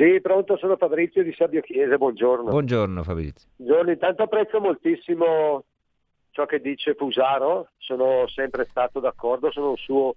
[0.00, 2.48] Sì, pronto, sono Fabrizio di Sabio Chiese, buongiorno.
[2.48, 3.50] Buongiorno Fabrizio.
[3.56, 5.64] Buongiorno, intanto apprezzo moltissimo
[6.30, 10.14] ciò che dice Fusaro, sono sempre stato d'accordo, sono un suo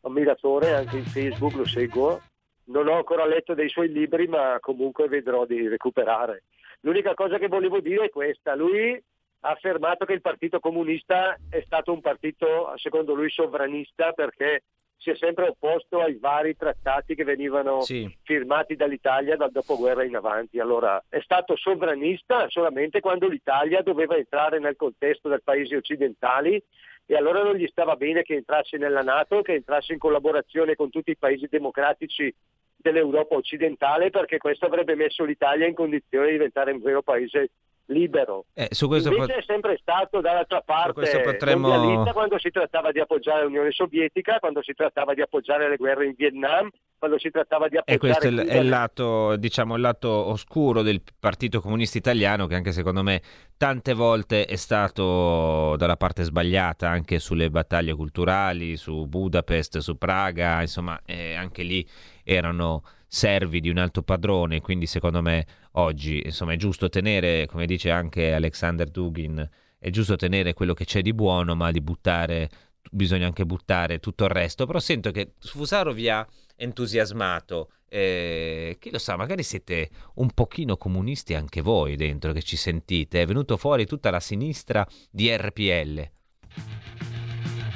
[0.00, 2.20] ammiratore, anche in Facebook lo seguo
[2.64, 6.42] non ho ancora letto dei suoi libri, ma comunque vedrò di recuperare.
[6.80, 9.00] L'unica cosa che volevo dire è questa, lui
[9.40, 14.64] ha affermato che il Partito Comunista è stato un partito, secondo lui, sovranista perché
[14.96, 18.10] si è sempre opposto ai vari trattati che venivano sì.
[18.22, 20.58] firmati dall'Italia dal dopoguerra in avanti.
[20.58, 26.62] Allora, è stato sovranista solamente quando l'Italia doveva entrare nel contesto dei paesi occidentali
[27.08, 30.90] e allora non gli stava bene che entrasse nella Nato, che entrasse in collaborazione con
[30.90, 32.34] tutti i paesi democratici
[32.76, 37.50] dell'Europa occidentale perché questo avrebbe messo l'Italia in condizione di diventare un vero paese
[37.86, 38.46] libero.
[38.54, 42.04] Eh, Invece pot- è sempre stato dall'altra parte potremmo...
[42.12, 46.14] quando si trattava di appoggiare l'Unione Sovietica, quando si trattava di appoggiare le guerre in
[46.16, 46.68] Vietnam,
[46.98, 47.96] quando si trattava di appoggiare...
[47.96, 52.54] E questo è, è il, lato, diciamo, il lato oscuro del Partito Comunista Italiano che
[52.54, 53.20] anche secondo me
[53.56, 60.60] tante volte è stato dalla parte sbagliata anche sulle battaglie culturali, su Budapest, su Praga,
[60.60, 61.86] insomma eh, anche lì
[62.24, 67.66] erano servi di un alto padrone, quindi secondo me oggi insomma è giusto tenere, come
[67.66, 72.50] dice anche Alexander Dugin, è giusto tenere quello che c'è di buono, ma di buttare
[72.90, 77.70] bisogna anche buttare tutto il resto, però sento che Fusaro vi ha entusiasmato.
[77.88, 83.22] Eh, chi lo sa, magari siete un pochino comunisti anche voi dentro che ci sentite.
[83.22, 86.10] È venuto fuori tutta la sinistra di RPL.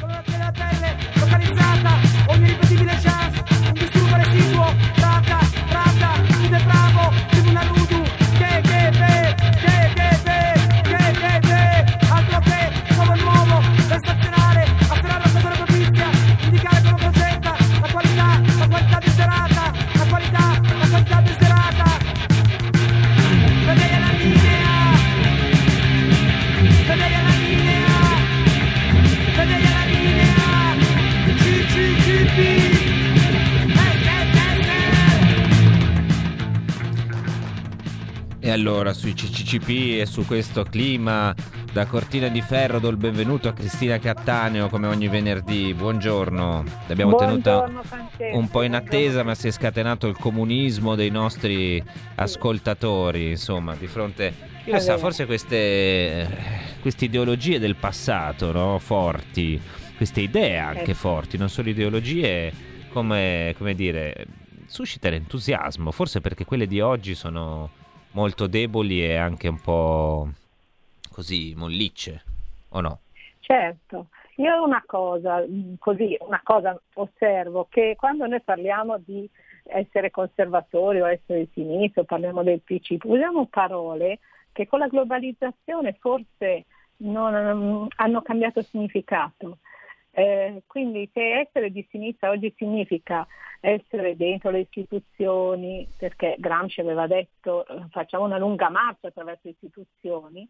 [0.01, 1.97] Come la pelle, localizzata,
[2.29, 3.20] ogni ripetibile chance,
[38.61, 41.35] allora sui CCCP e su questo clima
[41.73, 45.73] da Cortina di Ferro do il benvenuto a Cristina Cattaneo come ogni venerdì.
[45.73, 46.65] Buongiorno.
[46.87, 47.71] L'abbiamo tenuta
[48.33, 51.83] un po' in attesa, ma si è scatenato il comunismo dei nostri
[52.17, 54.35] ascoltatori, insomma, di fronte
[54.67, 56.29] lo sa, forse queste,
[56.83, 58.79] queste ideologie del passato, no?
[58.79, 59.59] forti,
[59.97, 60.95] queste idee anche eh.
[60.95, 62.53] forti, non solo ideologie,
[62.93, 64.27] come, come dire,
[64.67, 67.80] suscitano entusiasmo, forse perché quelle di oggi sono
[68.13, 70.29] molto deboli e anche un po'
[71.11, 72.23] così mollicce,
[72.71, 73.01] o no?
[73.41, 75.45] Certo, io una cosa,
[75.79, 79.29] così, una cosa osservo che quando noi parliamo di
[79.65, 84.19] essere conservatori o essere di sinistra, parliamo del PC, usiamo parole
[84.53, 86.65] che con la globalizzazione forse
[86.99, 89.59] non, hanno cambiato significato.
[90.13, 93.27] Eh, quindi se essere di sinistra oggi significa
[93.61, 99.51] essere dentro le istituzioni, perché Gramsci aveva detto eh, facciamo una lunga marcia attraverso le
[99.51, 100.49] istituzioni,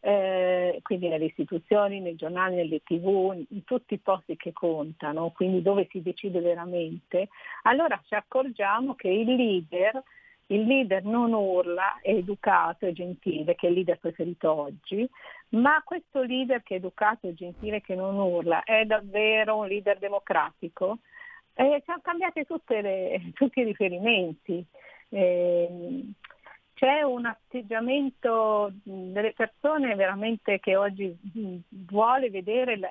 [0.00, 5.62] eh, quindi nelle istituzioni, nei giornali, nelle tv, in tutti i posti che contano, quindi
[5.62, 7.28] dove si decide veramente,
[7.62, 10.02] allora ci accorgiamo che il leader,
[10.50, 15.08] il leader non urla, è educato e gentile, che è il leader preferito oggi,
[15.50, 19.98] ma questo leader che è educato e gentile, che non urla, è davvero un leader
[19.98, 20.98] democratico?
[21.60, 22.44] Eh, sono cambiati
[23.34, 24.64] tutti i riferimenti.
[25.08, 26.02] Eh,
[26.74, 31.12] c'è un atteggiamento delle persone veramente che oggi
[31.68, 32.88] vuole vedere il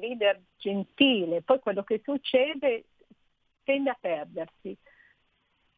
[0.00, 2.86] leader gentile, poi quello che succede
[3.62, 4.76] tende a perdersi.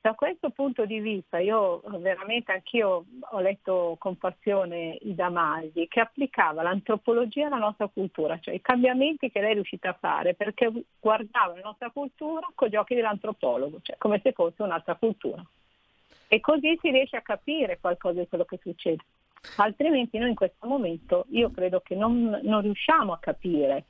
[0.05, 6.01] Da questo punto di vista io veramente anch'io ho letto con passione Ida Magli che
[6.01, 10.71] applicava l'antropologia alla nostra cultura, cioè i cambiamenti che lei è riuscita a fare perché
[11.01, 15.43] guardava la nostra cultura con gli occhi dell'antropologo, cioè come se fosse un'altra cultura.
[16.29, 19.03] E così si riesce a capire qualcosa di quello che succede.
[19.57, 23.85] Altrimenti noi in questo momento io credo che non, non riusciamo a capire,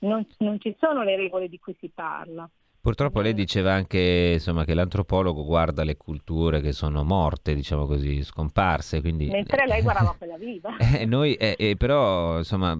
[0.00, 2.46] non, non ci sono le regole di cui si parla.
[2.82, 8.24] Purtroppo lei diceva anche insomma, che l'antropologo guarda le culture che sono morte, diciamo così,
[8.24, 9.00] scomparse.
[9.00, 9.28] Quindi...
[9.28, 10.74] Mentre lei guardava quella viva.
[10.98, 12.76] Eh, noi, eh, eh, però, insomma,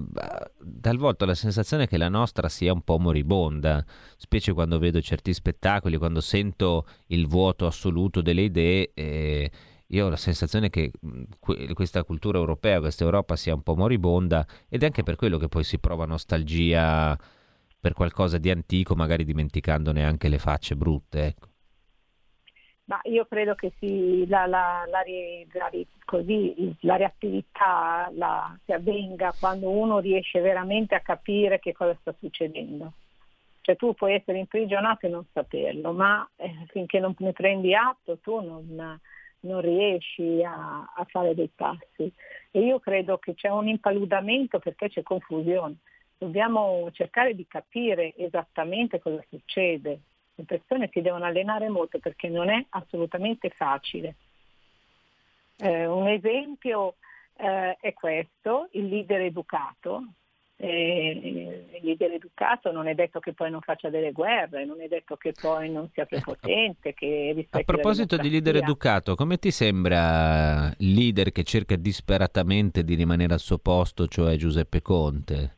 [0.80, 3.84] talvolta ho la sensazione che la nostra sia un po' moribonda,
[4.16, 8.90] specie quando vedo certi spettacoli, quando sento il vuoto assoluto delle idee.
[8.94, 9.50] Eh,
[9.86, 10.90] io ho la sensazione che
[11.74, 15.46] questa cultura europea, questa Europa sia un po' moribonda ed è anche per quello che
[15.46, 17.16] poi si prova nostalgia
[17.82, 21.26] per qualcosa di antico, magari dimenticandone anche le facce brutte.
[21.26, 21.48] Ecco.
[22.84, 25.02] Ma io credo che si, la, la, la,
[26.04, 28.08] così, la reattività
[28.64, 32.92] si avvenga quando uno riesce veramente a capire che cosa sta succedendo.
[33.62, 38.18] Cioè tu puoi essere imprigionato e non saperlo, ma eh, finché non ne prendi atto
[38.18, 39.00] tu non,
[39.40, 42.12] non riesci a, a, fare dei passi.
[42.52, 45.78] E io credo che c'è un impaludamento perché c'è confusione.
[46.22, 49.98] Dobbiamo cercare di capire esattamente cosa succede.
[50.36, 54.14] Le persone si devono allenare molto perché non è assolutamente facile.
[55.56, 56.94] Eh, un esempio
[57.38, 60.04] eh, è questo, il leader educato,
[60.58, 64.86] eh, il leader educato non è detto che poi non faccia delle guerre, non è
[64.86, 66.34] detto che poi non sia ecco.
[66.34, 72.84] prepotente, rispetti A proposito di leader educato, come ti sembra il leader che cerca disperatamente
[72.84, 75.56] di rimanere al suo posto, cioè Giuseppe Conte?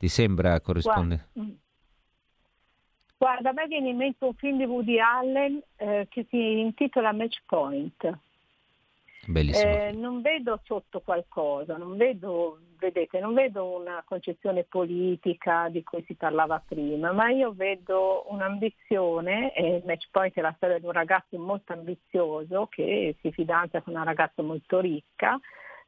[0.00, 1.28] Ti sembra corrispondere?
[1.32, 1.56] Guarda, mm.
[3.18, 7.12] Guarda, a me viene in mente un film di Woody Allen eh, che si intitola
[7.12, 8.18] Match Point
[9.26, 16.02] eh, non vedo sotto qualcosa, non vedo, vedete, non vedo una concezione politica di cui
[16.06, 20.92] si parlava prima, ma io vedo un'ambizione, e Match Point è la storia di un
[20.92, 25.38] ragazzo molto ambizioso che si fidanza con una ragazza molto ricca,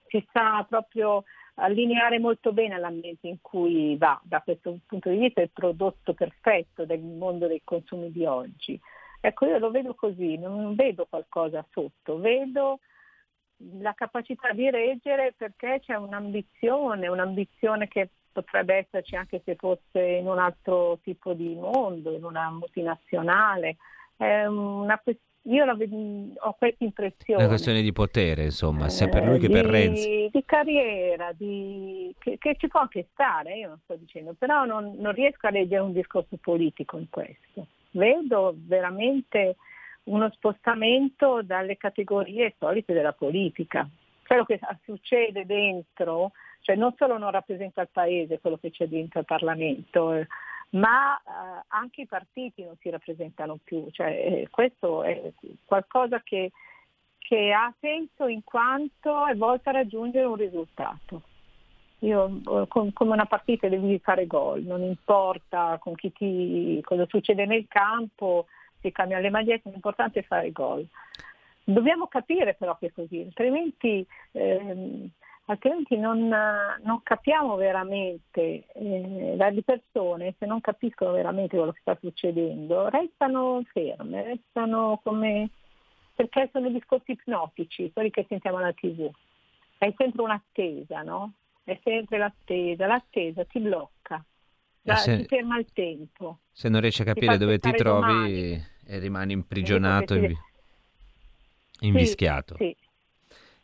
[0.09, 1.25] si sa proprio
[1.55, 6.15] allineare molto bene all'ambiente in cui va, da questo punto di vista è il prodotto
[6.15, 8.79] perfetto del mondo dei consumi di oggi.
[9.21, 12.81] Ecco, io lo vedo così, non vedo qualcosa sotto, vedo
[13.79, 20.27] la capacità di reggere perché c'è un'ambizione, un'ambizione che potrebbe esserci anche se fosse in
[20.27, 23.77] un altro tipo di mondo, in una multinazionale.
[24.17, 25.01] Una,
[25.45, 27.41] io la, ho questa impressione.
[27.41, 30.29] Una questione di potere, insomma, sia per lui che di, per Renzi.
[30.31, 34.95] Di carriera, di, che, che, ci può anche stare, io non sto dicendo, però non,
[34.99, 37.67] non riesco a leggere un discorso politico in questo.
[37.91, 39.57] Vedo veramente
[40.05, 43.89] uno spostamento dalle categorie solite della politica.
[44.25, 49.21] Quello che succede dentro, cioè non solo non rappresenta il Paese quello che c'è dentro
[49.21, 50.27] il Parlamento, eh,
[50.73, 53.89] ma eh, anche i partiti non si rappresentano più.
[53.91, 55.33] Cioè, eh, questo è
[55.65, 56.53] qualcosa che,
[57.19, 61.23] che ha senso in quanto è volta a raggiungere un risultato.
[62.01, 67.47] Io, eh, come una partita devi fare gol, non importa con chi ti, cosa succede
[67.47, 68.47] nel campo,
[68.81, 70.87] si cambiano le magliette, l'importante è fare gol.
[71.65, 75.09] Dobbiamo capire però che è così, altrimenti, ehm,
[75.47, 81.97] altrimenti non, non, capiamo veramente, eh, le persone se non capiscono veramente quello che sta
[82.01, 85.51] succedendo, restano ferme, restano come,
[86.15, 89.11] perché sono discorsi ipnotici, quelli che sentiamo alla tv.
[89.79, 91.33] È sempre un'attesa, no?
[91.65, 94.25] È sempre l'attesa, l'attesa ti blocca,
[94.83, 96.39] la, se, ti ferma il tempo.
[96.53, 98.01] Se non riesci a capire dove ti trovi...
[98.01, 100.37] Domani e rimane imprigionato, invi-
[101.81, 102.57] invischiato.
[102.57, 102.91] Sì, sì.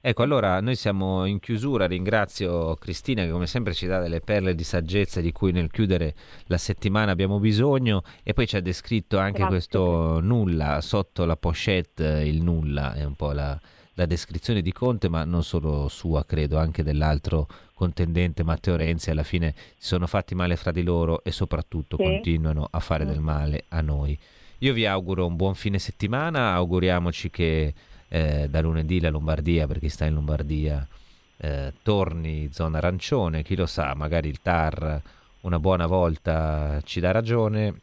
[0.00, 4.54] Ecco, allora noi siamo in chiusura, ringrazio Cristina che come sempre ci dà delle perle
[4.54, 6.14] di saggezza di cui nel chiudere
[6.46, 9.48] la settimana abbiamo bisogno e poi ci ha descritto anche Grazie.
[9.48, 13.58] questo nulla, sotto la pochette il nulla, è un po' la,
[13.94, 19.24] la descrizione di Conte, ma non solo sua, credo, anche dell'altro contendente Matteo Renzi, alla
[19.24, 22.04] fine si sono fatti male fra di loro e soprattutto sì.
[22.04, 24.16] continuano a fare del male a noi.
[24.58, 27.74] Io vi auguro un buon fine settimana, auguriamoci che
[28.08, 30.86] eh, da lunedì la Lombardia, per chi sta in Lombardia,
[31.36, 35.02] eh, torni zona arancione, chi lo sa, magari il TAR
[35.40, 37.80] una buona volta ci dà ragione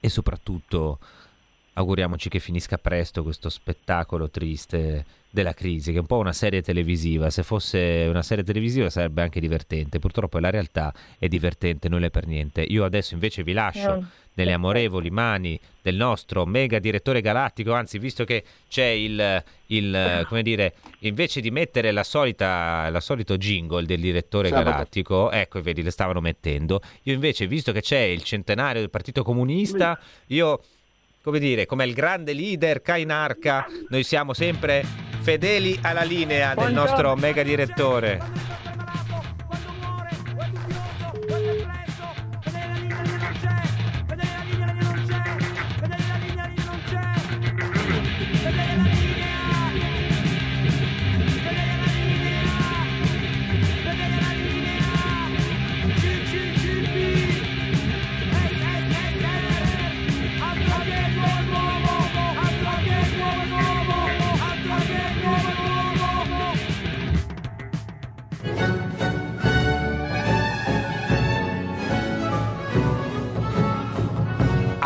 [0.00, 0.98] e soprattutto
[1.78, 6.62] auguriamoci che finisca presto questo spettacolo triste della crisi, che è un po' una serie
[6.62, 7.28] televisiva.
[7.28, 9.98] Se fosse una serie televisiva sarebbe anche divertente.
[9.98, 12.62] Purtroppo la realtà è divertente, non è per niente.
[12.62, 14.08] Io adesso invece vi lascio no.
[14.34, 17.74] nelle amorevoli mani del nostro mega direttore galattico.
[17.74, 23.36] Anzi, visto che c'è il, il come dire, invece di mettere la solita, la solito
[23.36, 24.70] jingle del direttore Sabato.
[24.70, 26.80] galattico, ecco, vedi, le stavano mettendo.
[27.02, 30.62] Io invece, visto che c'è il centenario del Partito Comunista, io
[31.26, 34.84] come dire, come il grande leader Kainarca, noi siamo sempre
[35.22, 38.20] fedeli alla linea del nostro mega direttore.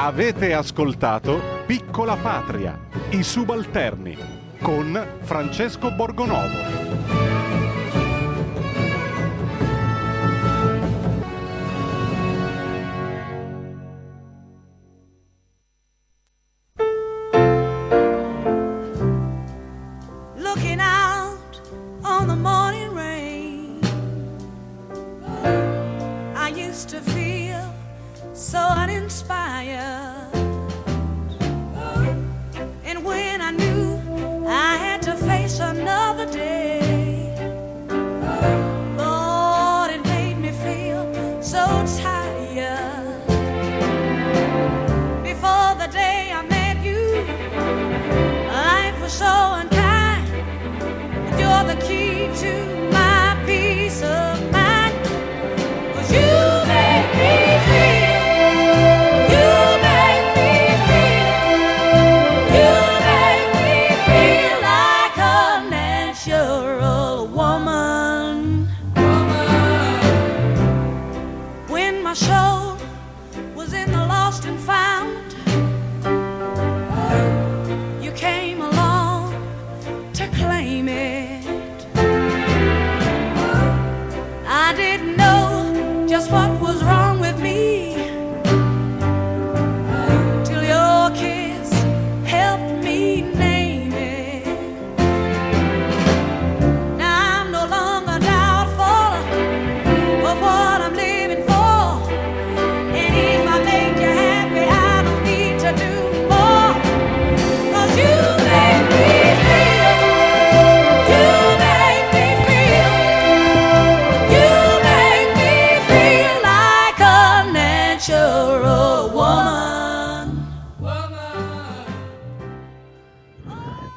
[0.03, 2.75] Avete ascoltato Piccola Patria,
[3.11, 4.17] i subalterni,
[4.59, 6.89] con Francesco Borgonovo.
[26.57, 27.63] used to feel
[28.33, 29.50] so uninspired.
[29.63, 30.00] Yeah.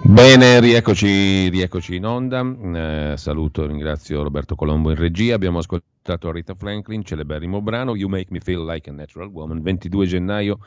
[0.06, 2.41] Bene, rieccoci, rieccoci in onda.
[2.41, 5.34] Eh, saluto e ringrazio Roberto Colombo in regia.
[5.34, 10.06] Abbiamo ascoltato Rita Franklin, celeberrimo brano You Make Me Feel Like a Natural Woman, 22
[10.06, 10.60] gennaio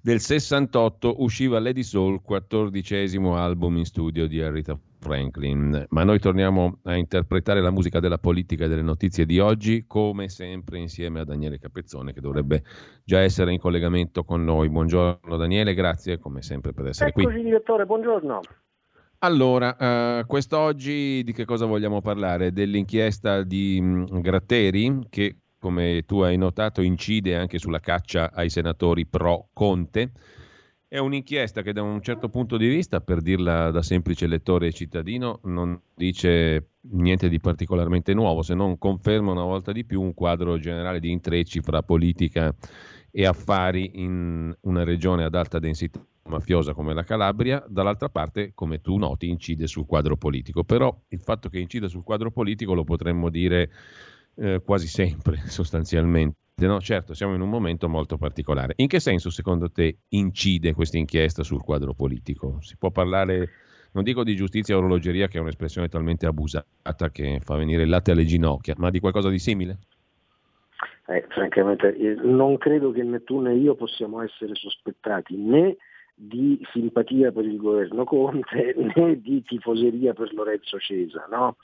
[0.00, 5.86] del 68 usciva Lady Soul, quattordicesimo album in studio di Rita Franklin.
[5.90, 10.28] Ma noi torniamo a interpretare la musica della politica e delle notizie di oggi, come
[10.28, 12.64] sempre insieme a Daniele Capezzone, che dovrebbe
[13.04, 14.68] già essere in collegamento con noi.
[14.68, 17.22] Buongiorno Daniele, grazie come sempre per essere qui.
[17.22, 18.40] Eccoci direttore, buongiorno.
[19.24, 19.76] Allora,
[20.18, 22.52] eh, quest'oggi di che cosa vogliamo parlare?
[22.52, 29.06] Dell'inchiesta di mh, Gratteri che, come tu hai notato, incide anche sulla caccia ai senatori
[29.06, 30.10] pro Conte.
[30.88, 34.72] È un'inchiesta che da un certo punto di vista, per dirla da semplice lettore e
[34.72, 40.14] cittadino, non dice niente di particolarmente nuovo, se non conferma una volta di più un
[40.14, 42.52] quadro generale di intrecci fra politica
[43.12, 48.80] e affari in una regione ad alta densità mafiosa come la Calabria, dall'altra parte, come
[48.80, 50.64] tu noti, incide sul quadro politico.
[50.64, 53.70] Però il fatto che incida sul quadro politico lo potremmo dire
[54.36, 56.36] eh, quasi sempre, sostanzialmente.
[56.54, 56.80] No?
[56.80, 58.74] Certo, siamo in un momento molto particolare.
[58.76, 62.58] In che senso, secondo te, incide questa inchiesta sul quadro politico?
[62.60, 63.50] Si può parlare,
[63.92, 67.88] non dico di giustizia o orologeria, che è un'espressione talmente abusata che fa venire il
[67.88, 69.78] latte alle ginocchia, ma di qualcosa di simile?
[71.08, 75.76] Eh, francamente, eh, non credo che né tu né io possiamo essere sospettati né
[76.24, 81.26] di simpatia per il governo Conte né di tifoseria per Lorenzo Cesa.
[81.28, 81.56] No?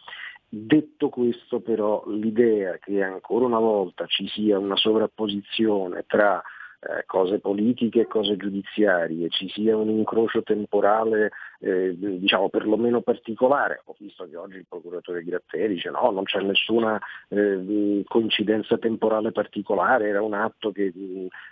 [0.49, 6.43] Detto questo però l'idea che ancora una volta ci sia una sovrapposizione tra
[6.81, 11.31] eh, cose politiche e cose giudiziarie, ci sia un incrocio temporale
[11.61, 13.83] eh, diciamo perlomeno particolare.
[13.85, 16.99] Ho visto che oggi il procuratore Gratteri dice no, non c'è nessuna
[17.29, 20.93] eh, coincidenza temporale particolare, era un atto che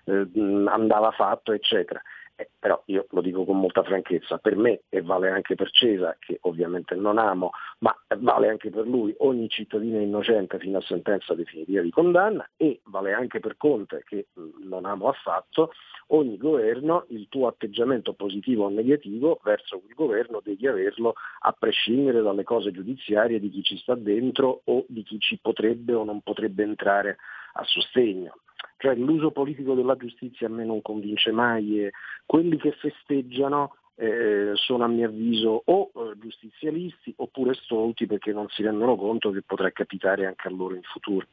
[0.05, 0.27] eh,
[0.67, 2.01] andava fatto, eccetera.
[2.39, 6.17] Eh, però io lo dico con molta franchezza, per me e vale anche per Cesa,
[6.19, 11.35] che ovviamente non amo, ma vale anche per lui, ogni cittadino innocente fino a sentenza
[11.35, 14.27] definitiva di condanna e vale anche per Conte, che
[14.65, 15.71] non amo affatto,
[16.09, 22.21] ogni governo il tuo atteggiamento positivo o negativo verso quel governo devi averlo a prescindere
[22.21, 26.21] dalle cose giudiziarie di chi ci sta dentro o di chi ci potrebbe o non
[26.21, 27.17] potrebbe entrare
[27.57, 28.39] a sostegno.
[28.79, 31.93] Cioè l'uso politico della giustizia a me non convince mai e
[32.27, 38.47] quelli che festeggiano eh, sono a mio avviso o eh, giustizialisti oppure stolti perché non
[38.49, 41.27] si rendono conto che potrà capitare anche a loro in futuro.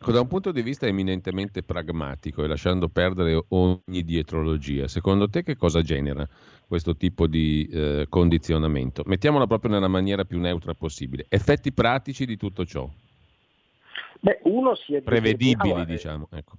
[0.00, 5.56] Da un punto di vista eminentemente pragmatico e lasciando perdere ogni dietrologia, secondo te che
[5.56, 6.26] cosa genera
[6.68, 9.02] questo tipo di eh, condizionamento?
[9.06, 11.26] Mettiamola proprio nella maniera più neutra possibile.
[11.28, 12.88] Effetti pratici di tutto ciò?
[14.20, 16.28] Beh, uno si è prevedibili, allora, diciamo.
[16.32, 16.56] Ecco.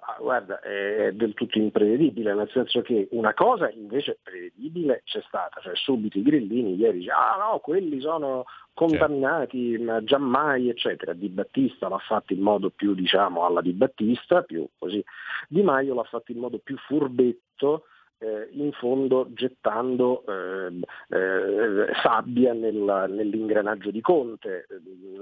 [0.00, 5.60] Ah, guarda, è del tutto imprevedibile, nel senso che una cosa invece prevedibile c'è stata,
[5.60, 10.04] cioè subito i grillini ieri dice ah no, quelli sono contaminati, certo.
[10.04, 11.12] giammai, eccetera.
[11.12, 15.04] Di Battista l'ha fatto in modo più, diciamo, alla Di Battista, più così.
[15.46, 17.84] Di Maio l'ha fatto in modo più furbetto,
[18.18, 20.80] eh, in fondo gettando eh,
[21.16, 24.66] eh, sabbia nella- nell'ingranaggio di Conte.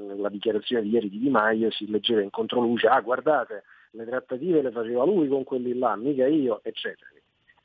[0.06, 4.62] Nella dichiarazione di ieri di Di Maio si leggeva in controluce, ah guardate, le trattative
[4.62, 7.10] le faceva lui con quelli là, mica io, eccetera.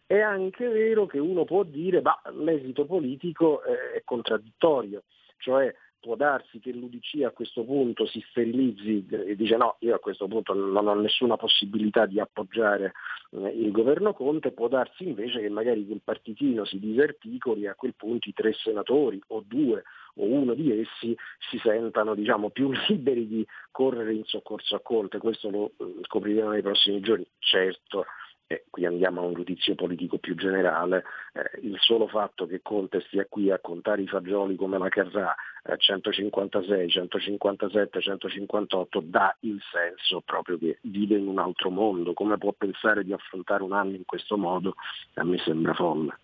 [0.05, 5.03] È anche vero che uno può dire, ma l'esito politico eh, è contraddittorio,
[5.37, 9.99] cioè può darsi che l'UDC a questo punto si sterilizzi e dice no, io a
[9.99, 12.93] questo punto non ho nessuna possibilità di appoggiare
[13.31, 17.75] eh, il governo Conte, può darsi invece che magari quel partitino si disarticoli e a
[17.75, 19.83] quel punto i tre senatori o due
[20.15, 21.15] o uno di essi
[21.49, 26.49] si sentano diciamo, più liberi di correre in soccorso a Conte, questo lo eh, scopriremo
[26.49, 27.25] nei prossimi giorni.
[27.37, 28.05] Certo,
[28.51, 32.99] e qui andiamo a un giudizio politico più generale, eh, il solo fatto che Conte
[33.07, 35.33] stia qui a contare i fagioli come la Carrà,
[35.63, 42.37] eh, 156, 157, 158, dà il senso proprio che vive in un altro mondo, come
[42.37, 44.75] può pensare di affrontare un anno in questo modo,
[45.13, 46.17] a me sembra folle.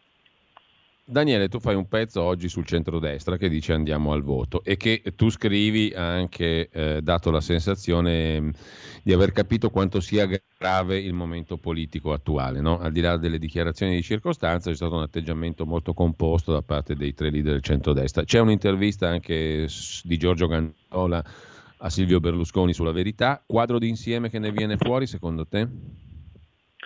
[1.10, 5.02] Daniele, tu fai un pezzo oggi sul centrodestra che dice andiamo al voto e che
[5.16, 8.52] tu scrivi ha anche eh, dato la sensazione mh,
[9.04, 10.28] di aver capito quanto sia
[10.58, 12.60] grave il momento politico attuale.
[12.60, 12.78] no?
[12.80, 16.94] Al di là delle dichiarazioni di circostanza c'è stato un atteggiamento molto composto da parte
[16.94, 18.26] dei tre leader del centrodestra.
[18.26, 19.66] C'è un'intervista anche
[20.04, 21.24] di Giorgio Gandola
[21.78, 23.42] a Silvio Berlusconi sulla verità.
[23.46, 25.70] Quadro d'insieme che ne viene fuori secondo te?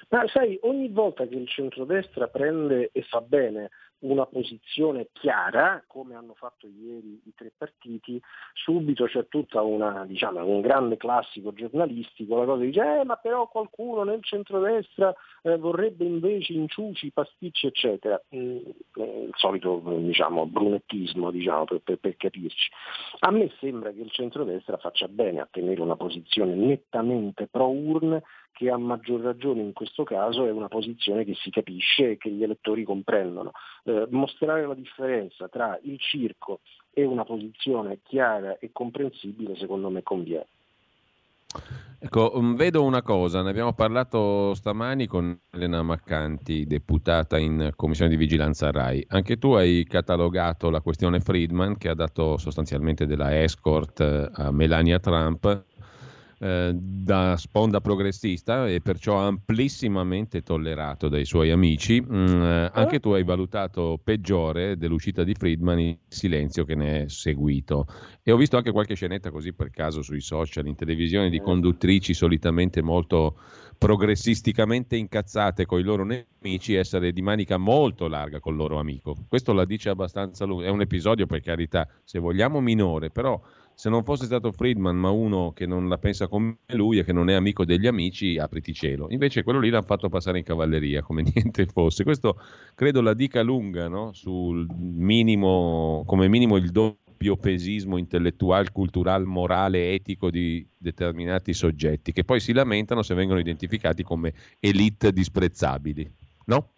[0.10, 3.70] Ma sai, ogni volta che il centrodestra prende e fa bene
[4.02, 8.22] una posizione chiara, come hanno fatto ieri i tre partiti,
[8.54, 13.48] subito c'è tutta una, diciamo, un grande classico giornalistico, la cosa dice, eh, ma però
[13.48, 18.22] qualcuno nel centrodestra eh, vorrebbe invece inciuci, pasticci, eccetera.
[18.36, 18.58] Mm,
[18.96, 22.70] eh, il solito diciamo, brunettismo, diciamo, per, per- per capirci.
[23.20, 28.70] A me sembra che il centrodestra faccia bene a tenere una posizione nettamente pro-urne che
[28.70, 32.44] a maggior ragione in questo caso è una posizione che si capisce e che gli
[32.44, 33.52] elettori comprendono.
[33.84, 36.60] Eh, mostrare la differenza tra il circo
[36.92, 40.48] e una posizione chiara e comprensibile secondo me conviene.
[42.04, 48.10] Ecco, mm, vedo una cosa, ne abbiamo parlato stamani con Elena Maccanti, deputata in Commissione
[48.10, 49.06] di Vigilanza RAI.
[49.10, 54.52] Anche tu hai catalogato la questione Friedman che ha dato sostanzialmente della escort eh, a
[54.52, 55.66] Melania Trump
[56.44, 62.02] eh, da sponda progressista e perciò amplissimamente tollerato dai suoi amici.
[62.02, 67.10] Mm, eh, anche tu hai valutato peggiore dell'uscita di Friedman il silenzio che ne è
[67.10, 67.86] seguito.
[68.24, 72.16] E ho visto anche qualche scenetta così per caso sui social, in televisione, di conduttrici
[72.16, 73.38] solitamente molto
[73.78, 79.16] progressisticamente incazzate con i loro nemici essere di manica molto larga col loro amico.
[79.28, 80.66] Questo la dice abbastanza lunga.
[80.66, 83.40] È un episodio, per carità, se vogliamo minore, però
[83.82, 87.14] se non fosse stato Friedman, ma uno che non la pensa come lui e che
[87.14, 89.08] non è amico degli amici, apriti cielo.
[89.10, 92.04] Invece quello lì l'hanno fatto passare in cavalleria, come niente fosse.
[92.04, 92.40] Questo
[92.76, 94.14] credo la dica lunga no?
[94.14, 102.24] sul minimo, come minimo il doppio pesismo intellettuale, culturale, morale, etico di determinati soggetti, che
[102.24, 106.08] poi si lamentano se vengono identificati come elite disprezzabili.
[106.46, 106.74] No?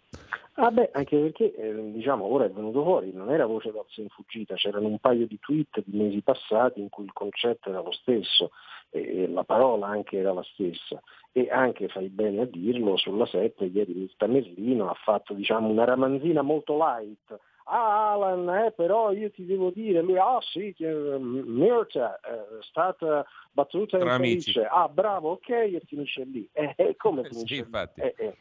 [0.56, 4.08] Ah beh, anche perché eh, diciamo ora è venuto fuori, non era voce d'ozzo in
[4.08, 7.90] fuggita, c'erano un paio di tweet di mesi passati in cui il concetto era lo
[7.92, 8.50] stesso
[8.90, 11.02] e e la parola anche era la stessa
[11.32, 15.84] e anche, fai bene a dirlo, sulla 7 ieri Mirta Merlino ha fatto diciamo, una
[15.84, 17.36] ramanzina molto light.
[17.64, 22.58] Ah Alan, eh, però io ti devo dire, lui, ah sì, che, eh, Mirta eh,
[22.58, 26.48] è stata battuta in felice, ah bravo, ok, e finisce lì.
[26.52, 27.60] Eh, eh, come Sì, finisce lì?
[27.62, 28.00] infatti.
[28.00, 28.36] Eh,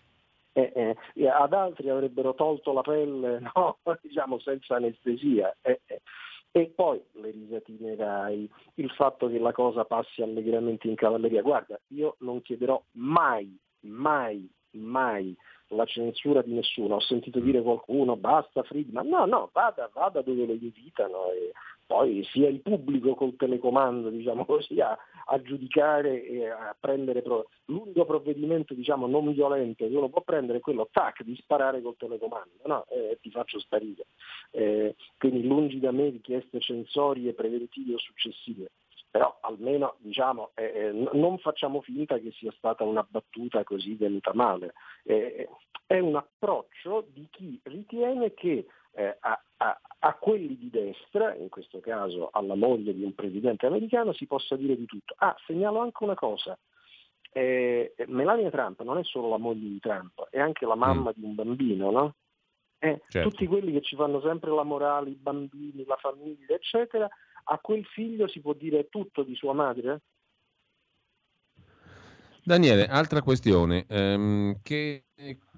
[0.53, 0.95] eh.
[1.15, 3.79] Eh, ad altri avrebbero tolto la pelle no?
[4.01, 6.01] diciamo senza anestesia eh, eh.
[6.51, 11.79] e poi le risatine Rai il fatto che la cosa passi allegramente in cavalleria guarda
[11.87, 15.35] io non chiederò mai mai mai
[15.69, 20.45] la censura di nessuno ho sentito dire qualcuno basta Friedman no no vada, vada dove
[20.45, 21.51] lo invitano e
[21.85, 27.47] poi sia il pubblico col telecomando diciamo così a, a giudicare e a prendere pro-
[27.65, 31.95] l'unico provvedimento diciamo non violento che uno può prendere è quello tac di sparare col
[31.97, 32.85] telecomando no?
[32.89, 34.05] Eh, ti faccio sparire
[34.51, 38.69] Eh, quindi lungi da me richieste censorie preventive o successive
[39.13, 44.33] però almeno diciamo, eh, eh, non facciamo finta che sia stata una battuta così venuta
[44.33, 44.73] male.
[45.03, 45.47] Eh,
[45.85, 48.65] è un approccio di chi ritiene che
[48.95, 53.65] eh, a, a- a quelli di destra, in questo caso alla moglie di un presidente
[53.65, 55.15] americano, si possa dire di tutto.
[55.17, 56.57] Ah, segnalo anche una cosa.
[57.31, 61.23] Eh, Melania Trump non è solo la moglie di Trump, è anche la mamma di
[61.23, 62.15] un bambino, no?
[62.79, 63.29] Eh, Certo.
[63.29, 67.07] Tutti quelli che ci fanno sempre la morale, i bambini, la famiglia, eccetera,
[67.45, 70.01] a quel figlio si può dire tutto di sua madre?
[72.43, 73.85] Daniele, altra questione.
[73.87, 75.05] ehm, che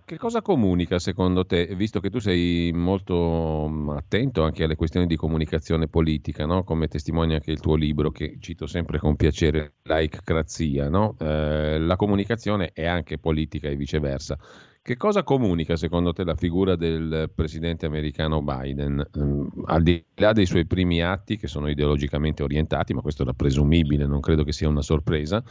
[0.06, 5.08] che cosa comunica secondo te, visto che tu sei molto mm, attento anche alle questioni
[5.08, 6.64] di comunicazione politica, no?
[6.64, 11.16] come testimonia anche il tuo libro, che cito sempre con piacere, Laikcrazia, no?
[11.20, 14.38] eh, la comunicazione è anche politica e viceversa.
[14.80, 19.04] Che cosa comunica secondo te la figura del presidente americano Biden?
[19.14, 23.34] Um, al di là dei suoi primi atti, che sono ideologicamente orientati, ma questo era
[23.34, 25.44] presumibile, non credo che sia una sorpresa,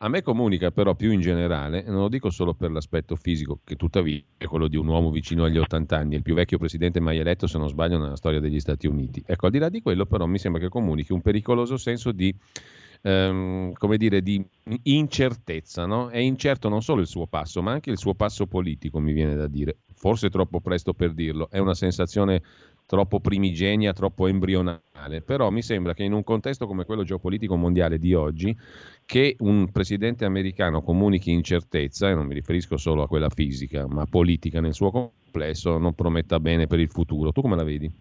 [0.00, 3.74] a me comunica però più in generale, non lo dico solo per l'aspetto fisico, che
[3.74, 7.18] tuttavia è quello di un uomo vicino agli 80 anni, il più vecchio presidente mai
[7.18, 9.22] eletto, se non sbaglio, nella storia degli Stati Uniti.
[9.26, 12.32] Ecco, al di là di quello però mi sembra che comunichi un pericoloso senso di
[13.02, 14.44] ehm, come dire, di
[14.84, 15.86] incertezza.
[15.86, 16.08] No?
[16.08, 19.34] È incerto non solo il suo passo, ma anche il suo passo politico, mi viene
[19.34, 19.78] da dire.
[19.94, 22.42] Forse troppo presto per dirlo, è una sensazione
[22.88, 27.98] troppo primigenia, troppo embrionale, però mi sembra che in un contesto come quello geopolitico mondiale
[27.98, 28.56] di oggi,
[29.04, 34.06] che un presidente americano comunichi incertezza, e non mi riferisco solo a quella fisica, ma
[34.06, 37.30] politica nel suo complesso, non prometta bene per il futuro.
[37.30, 37.92] Tu come la vedi?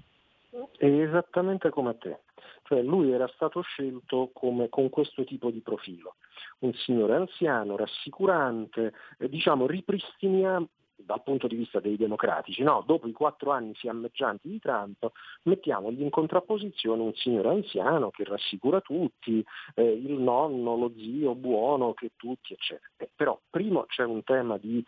[0.78, 2.20] Esattamente come te.
[2.64, 6.16] Cioè lui era stato scelto come, con questo tipo di profilo,
[6.60, 10.68] un signore anziano, rassicurante, eh, diciamo ripristiniamo
[10.98, 12.84] dal punto di vista dei democratici, no?
[12.86, 15.12] dopo i quattro anni fiammeggianti di Trump,
[15.44, 19.44] mettiamogli in contrapposizione un signore anziano che rassicura tutti,
[19.76, 22.90] eh, il nonno, lo zio buono che tutti, eccetera.
[22.98, 24.84] Eh, però primo c'è un tema di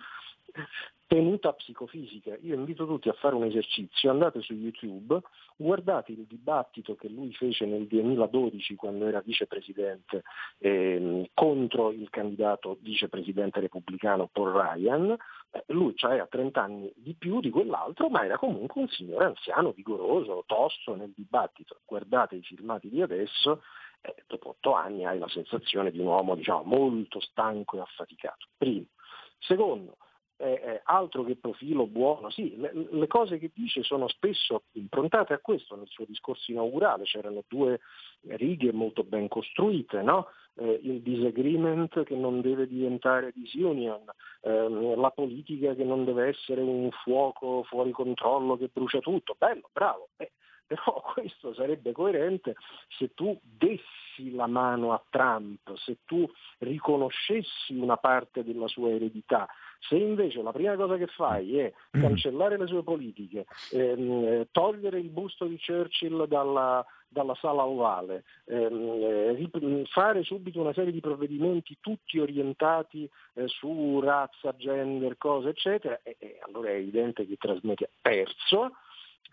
[1.09, 2.37] tenuta psicofisica.
[2.41, 5.19] Io invito tutti a fare un esercizio, andate su YouTube,
[5.55, 10.21] guardate il dibattito che lui fece nel 2012 quando era vicepresidente
[10.59, 15.17] eh, contro il candidato vicepresidente repubblicano Paul Ryan.
[15.49, 19.25] Eh, lui cioè, ha 30 anni di più di quell'altro, ma era comunque un signore
[19.25, 21.79] anziano, vigoroso, tosto nel dibattito.
[21.85, 23.63] Guardate i filmati di adesso
[24.01, 28.45] eh, dopo otto anni hai la sensazione di un uomo diciamo, molto stanco e affaticato.
[28.57, 28.85] Primo.
[29.39, 29.97] Secondo,
[30.39, 35.39] eh, altro che profilo buono, sì, le, le, cose che dice sono spesso improntate a
[35.39, 37.03] questo, nel suo discorso inaugurale.
[37.03, 37.79] C'erano due
[38.21, 40.27] righe molto ben costruite, no?
[40.59, 44.01] eh, il disagreement che non deve diventare disunion,
[44.41, 49.69] eh, la politica che non deve essere un fuoco fuori controllo che brucia tutto, bello,
[49.71, 50.31] bravo, eh,
[50.69, 52.55] però questo sarebbe coerente
[52.89, 59.47] se tu dessi la mano a Trump, se tu riconoscessi una parte della sua eredità,
[59.79, 62.01] se invece la prima cosa che fai è mm.
[62.01, 68.25] cancellare le sue politiche, ehm, eh, togliere il busto di Churchill dalla, dalla sala ovale,
[68.45, 75.49] ehm, eh, fare subito una serie di provvedimenti tutti orientati eh, su razza, gender, cose
[75.49, 78.71] eccetera, e, e allora è evidente che trasmette terzo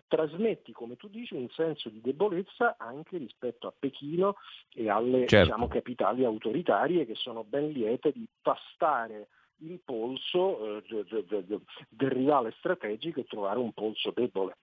[0.08, 4.36] trasmetti, come tu dici, un senso di debolezza anche rispetto a Pechino
[4.74, 5.46] e alle certo.
[5.46, 9.28] diciamo, capitali autoritarie che sono ben liete di tastare
[9.58, 11.04] il polso eh,
[11.88, 14.56] del rivale strategico e trovare un polso debole.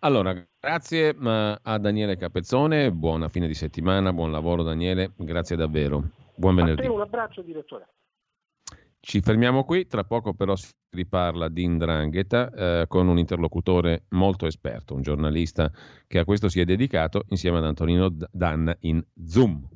[0.00, 6.02] Allora, grazie a Daniele Capezzone, buona fine di settimana, buon lavoro Daniele, grazie davvero.
[6.36, 6.86] Buon venerdì.
[6.86, 7.86] un abbraccio direttore.
[9.06, 14.46] Ci fermiamo qui, tra poco però si riparla di Indrangheta eh, con un interlocutore molto
[14.46, 15.70] esperto, un giornalista
[16.06, 19.68] che a questo si è dedicato insieme ad Antonino Danna in Zoom.